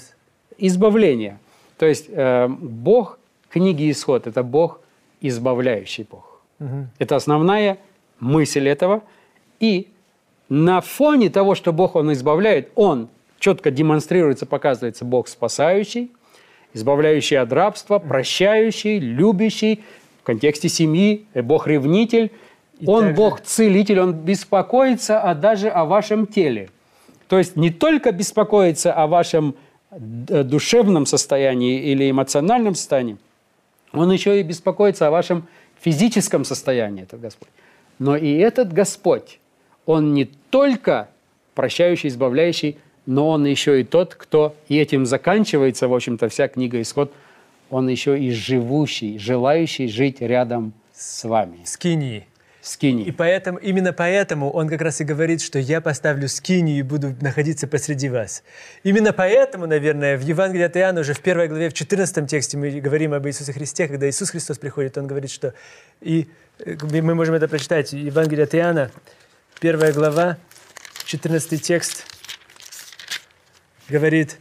избавление. 0.58 1.38
То 1.78 1.86
есть 1.86 2.06
э, 2.08 2.48
Бог 2.48 3.20
книги 3.50 3.92
«Исход»– 3.92 4.26
это 4.28 4.42
Бог, 4.42 4.80
избавляющий 5.20 6.08
Бог. 6.10 6.40
Угу. 6.62 6.88
Это 6.98 7.18
основная 7.18 7.80
мысль 8.22 8.70
этого. 8.70 9.02
И 9.60 9.90
на 10.48 10.80
фоне 10.80 11.30
того, 11.30 11.56
что 11.56 11.74
Бог, 11.74 11.98
Он 11.98 12.14
избавляет, 12.14 12.70
Он 12.76 13.10
четко 13.38 13.70
демонстрируется, 13.70 14.46
показывается 14.46 15.04
Бог 15.04 15.28
спасающий– 15.28 16.14
избавляющий 16.74 17.38
от 17.38 17.52
рабства, 17.54 18.00
прощающий, 18.00 19.00
любящий, 19.00 19.84
в 20.22 20.26
контексте 20.26 20.70
семьи, 20.70 21.26
э, 21.34 21.42
Бог-ревнитель. 21.42 22.32
Он 22.86 23.02
также... 23.02 23.16
Бог-целитель, 23.16 24.00
Он 24.00 24.14
беспокоится 24.14 25.22
а 25.22 25.36
даже 25.36 25.70
о 25.70 25.86
вашем 25.86 26.28
теле. 26.28 26.70
То 27.28 27.38
есть 27.38 27.56
не 27.56 27.70
только 27.70 28.12
беспокоится 28.12 28.94
о 28.94 29.08
вашем 29.08 29.56
э, 29.92 30.44
душевном 30.44 31.06
состоянии 31.06 31.80
или 31.82 32.10
эмоциональном 32.10 32.76
состоянии, 32.76 33.18
Он 33.92 34.12
еще 34.12 34.40
и 34.40 34.44
беспокоится 34.44 35.08
о 35.08 35.12
вашем 35.12 35.48
физическом 35.80 36.46
состоянии, 36.46 37.04
этот 37.04 37.22
Господь. 37.22 37.50
Но 38.00 38.16
и 38.16 38.34
этот 38.38 38.74
Господь, 38.74 39.40
Он 39.86 40.14
не 40.14 40.26
только 40.50 41.10
прощающий, 41.54 42.10
избавляющий, 42.10 42.78
но 43.06 43.30
он 43.30 43.46
еще 43.46 43.82
и 43.82 43.84
тот, 43.84 44.16
кто, 44.16 44.56
и 44.68 44.78
этим 44.78 45.06
заканчивается, 45.06 45.88
в 45.88 45.94
общем-то, 45.94 46.30
вся 46.30 46.48
книга 46.48 46.82
«Исход», 46.82 47.12
он 47.70 47.88
еще 47.88 48.20
и 48.20 48.32
живущий, 48.32 49.18
желающий 49.18 49.88
жить 49.88 50.22
рядом 50.22 50.74
с 50.94 51.28
вами. 51.28 51.60
Скинии. 51.66 52.28
Скини. 52.62 53.04
И 53.04 53.12
поэтому, 53.12 53.58
именно 53.58 53.92
поэтому 53.92 54.50
он 54.50 54.70
как 54.70 54.82
раз 54.82 55.02
и 55.02 55.04
говорит, 55.04 55.42
что 55.42 55.60
я 55.60 55.82
поставлю 55.82 56.30
скинию 56.30 56.80
и 56.80 56.82
буду 56.82 57.14
находиться 57.20 57.68
посреди 57.68 58.08
вас. 58.08 58.42
Именно 58.84 59.12
поэтому, 59.12 59.68
наверное, 59.68 60.18
в 60.18 60.22
Евангелии 60.22 60.64
от 60.64 60.78
Иоанна 60.78 61.02
уже 61.02 61.14
в 61.14 61.20
первой 61.20 61.50
главе, 61.50 61.70
в 61.70 61.74
14 61.74 62.30
тексте 62.30 62.58
мы 62.58 62.72
говорим 62.80 63.14
об 63.14 63.28
Иисусе 63.28 63.52
Христе, 63.52 63.90
когда 63.90 64.10
Иисус 64.10 64.30
Христос 64.30 64.60
приходит, 64.60 64.98
он 64.98 65.08
говорит, 65.08 65.30
что... 65.30 65.54
И 66.00 66.30
э, 66.60 66.78
мы 66.82 67.16
можем 67.16 67.36
это 67.36 67.50
прочитать. 67.50 67.92
Евангелие 67.92 68.46
от 68.46 68.56
Иоанна, 68.56 68.92
первая 69.60 69.92
глава, 69.92 70.38
14 71.06 71.62
текст– 71.62 72.06
говорит, 73.90 74.38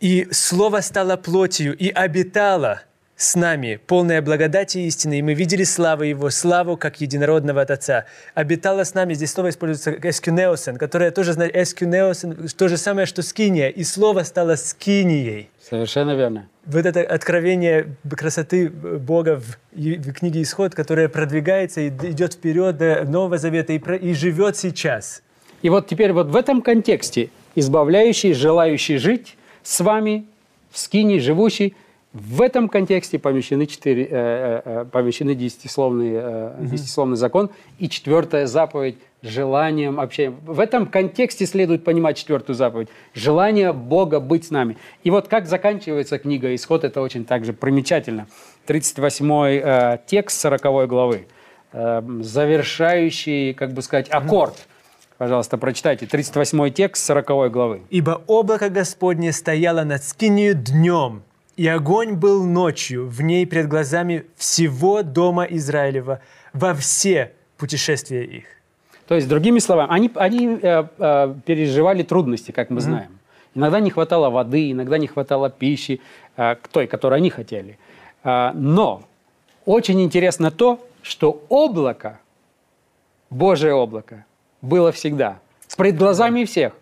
И 0.00 0.28
Слово 0.30 0.80
стало 0.80 1.16
плотью 1.16 1.76
и 1.76 1.88
обитало 1.88 2.82
с 3.16 3.36
нами, 3.36 3.80
полная 3.86 4.20
благодати 4.22 4.78
и 4.78 4.86
истины, 4.86 5.20
и 5.20 5.22
мы 5.22 5.34
видели 5.34 5.62
славу 5.64 6.02
Его, 6.02 6.30
славу 6.30 6.76
как 6.76 7.00
единородного 7.00 7.62
от 7.62 7.70
Отца. 7.70 8.04
Обитало 8.34 8.84
с 8.84 8.94
нами, 8.94 9.14
здесь 9.14 9.32
слово 9.32 9.50
используется 9.50 9.92
эскюнеосен, 9.92 10.76
которое 10.76 11.10
тоже 11.10 11.32
знает 11.32 11.54
эскюнеосен, 11.54 12.48
то 12.48 12.68
же 12.68 12.76
самое, 12.76 13.06
что 13.06 13.22
скиния, 13.22 13.68
и 13.68 13.84
слово 13.84 14.24
стало 14.24 14.56
скинией. 14.56 15.48
Совершенно 15.62 16.16
верно. 16.16 16.48
Вот 16.66 16.86
это 16.86 17.02
откровение 17.02 17.96
красоты 18.16 18.68
Бога 18.68 19.40
в, 19.40 19.58
в 19.72 20.12
книге 20.12 20.42
Исход, 20.42 20.74
которое 20.74 21.08
продвигается 21.08 21.82
и 21.82 21.88
идет 21.88 22.34
вперед 22.34 22.76
до 22.76 23.04
Нового 23.04 23.38
Завета 23.38 23.72
и, 23.74 23.78
и 23.78 24.14
живет 24.14 24.56
сейчас. 24.56 25.22
И 25.64 25.70
вот 25.70 25.86
теперь 25.86 26.12
вот 26.12 26.26
в 26.26 26.36
этом 26.36 26.60
контексте 26.60 27.30
избавляющий, 27.54 28.34
желающий 28.34 28.98
жить 28.98 29.38
с 29.62 29.80
вами 29.80 30.26
в 30.70 30.78
скине, 30.78 31.20
живущий, 31.20 31.74
в 32.12 32.42
этом 32.42 32.68
контексте 32.68 33.18
помещены, 33.18 33.64
четыре, 33.64 34.04
э, 34.04 34.08
э, 34.10 34.62
э 34.64 34.84
помещены 34.84 35.34
десятисловный, 35.34 36.10
э, 36.16 36.54
десятисловный 36.60 37.16
закон 37.16 37.48
и 37.78 37.88
четвертая 37.88 38.46
заповедь 38.46 38.96
желанием 39.22 40.00
общения. 40.00 40.34
В 40.44 40.60
этом 40.60 40.84
контексте 40.84 41.46
следует 41.46 41.82
понимать 41.82 42.18
четвертую 42.18 42.54
заповедь. 42.54 42.88
Желание 43.14 43.72
Бога 43.72 44.20
быть 44.20 44.44
с 44.44 44.50
нами. 44.50 44.76
И 45.02 45.10
вот 45.10 45.28
как 45.28 45.46
заканчивается 45.46 46.18
книга 46.18 46.54
«Исход», 46.54 46.84
это 46.84 47.00
очень 47.00 47.24
также 47.24 47.54
примечательно. 47.54 48.26
38 48.66 49.32
э, 49.32 49.98
текст 50.06 50.42
40 50.42 50.86
главы, 50.88 51.26
э, 51.72 52.02
завершающий, 52.20 53.54
как 53.54 53.72
бы 53.72 53.80
сказать, 53.80 54.10
аккорд. 54.10 54.66
Пожалуйста, 55.18 55.58
прочитайте 55.58 56.06
38 56.06 56.70
текст 56.70 57.04
40 57.06 57.52
главы. 57.52 57.82
«Ибо 57.90 58.22
облако 58.26 58.68
Господне 58.68 59.32
стояло 59.32 59.84
над 59.84 60.02
скинию 60.02 60.54
днем, 60.54 61.22
и 61.56 61.68
огонь 61.68 62.14
был 62.14 62.44
ночью 62.44 63.08
в 63.08 63.22
ней 63.22 63.46
пред 63.46 63.68
глазами 63.68 64.26
всего 64.36 65.02
дома 65.02 65.44
Израилева 65.44 66.20
во 66.52 66.74
все 66.74 67.32
путешествия 67.56 68.24
их. 68.24 68.44
То 69.06 69.14
есть, 69.14 69.28
другими 69.28 69.60
словами, 69.60 69.92
они, 69.92 70.10
они 70.16 70.58
э, 70.60 70.84
э, 70.98 71.34
переживали 71.44 72.02
трудности, 72.02 72.50
как 72.50 72.70
мы 72.70 72.78
mm-hmm. 72.78 72.80
знаем. 72.80 73.18
Иногда 73.54 73.78
не 73.78 73.90
хватало 73.90 74.30
воды, 74.30 74.72
иногда 74.72 74.98
не 74.98 75.06
хватало 75.06 75.48
пищи, 75.48 76.00
э, 76.36 76.56
той, 76.72 76.86
которую 76.86 77.18
они 77.18 77.30
хотели. 77.30 77.78
Э, 78.24 78.50
но 78.54 79.02
очень 79.64 80.00
интересно 80.02 80.50
то, 80.50 80.84
что 81.02 81.44
облако, 81.50 82.18
Божье 83.30 83.74
облако, 83.74 84.24
было 84.64 84.92
всегда. 84.92 85.38
Пред 85.76 85.96
глазами 85.96 86.44
всех. 86.44 86.72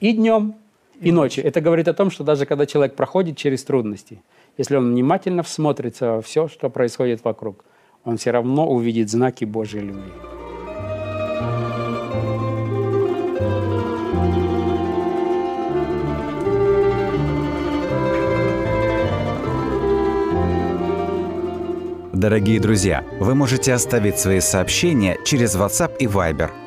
И 0.00 0.12
днем, 0.12 0.54
и 1.00 1.10
ночью. 1.10 1.44
Это 1.44 1.60
говорит 1.60 1.88
о 1.88 1.94
том, 1.94 2.10
что 2.10 2.24
даже 2.24 2.46
когда 2.46 2.66
человек 2.66 2.94
проходит 2.94 3.36
через 3.36 3.64
трудности, 3.64 4.22
если 4.58 4.76
он 4.76 4.90
внимательно 4.90 5.42
всмотрится 5.42 6.12
во 6.12 6.22
все, 6.22 6.48
что 6.48 6.68
происходит 6.68 7.24
вокруг, 7.24 7.64
он 8.04 8.18
все 8.18 8.30
равно 8.30 8.68
увидит 8.68 9.10
знаки 9.10 9.44
Божьей 9.44 9.80
любви. 9.80 10.12
Дорогие 22.12 22.58
друзья, 22.58 23.04
вы 23.20 23.34
можете 23.34 23.74
оставить 23.74 24.18
свои 24.18 24.40
сообщения 24.40 25.18
через 25.26 25.56
WhatsApp 25.56 25.96
и 25.98 26.06
Viber– 26.06 26.50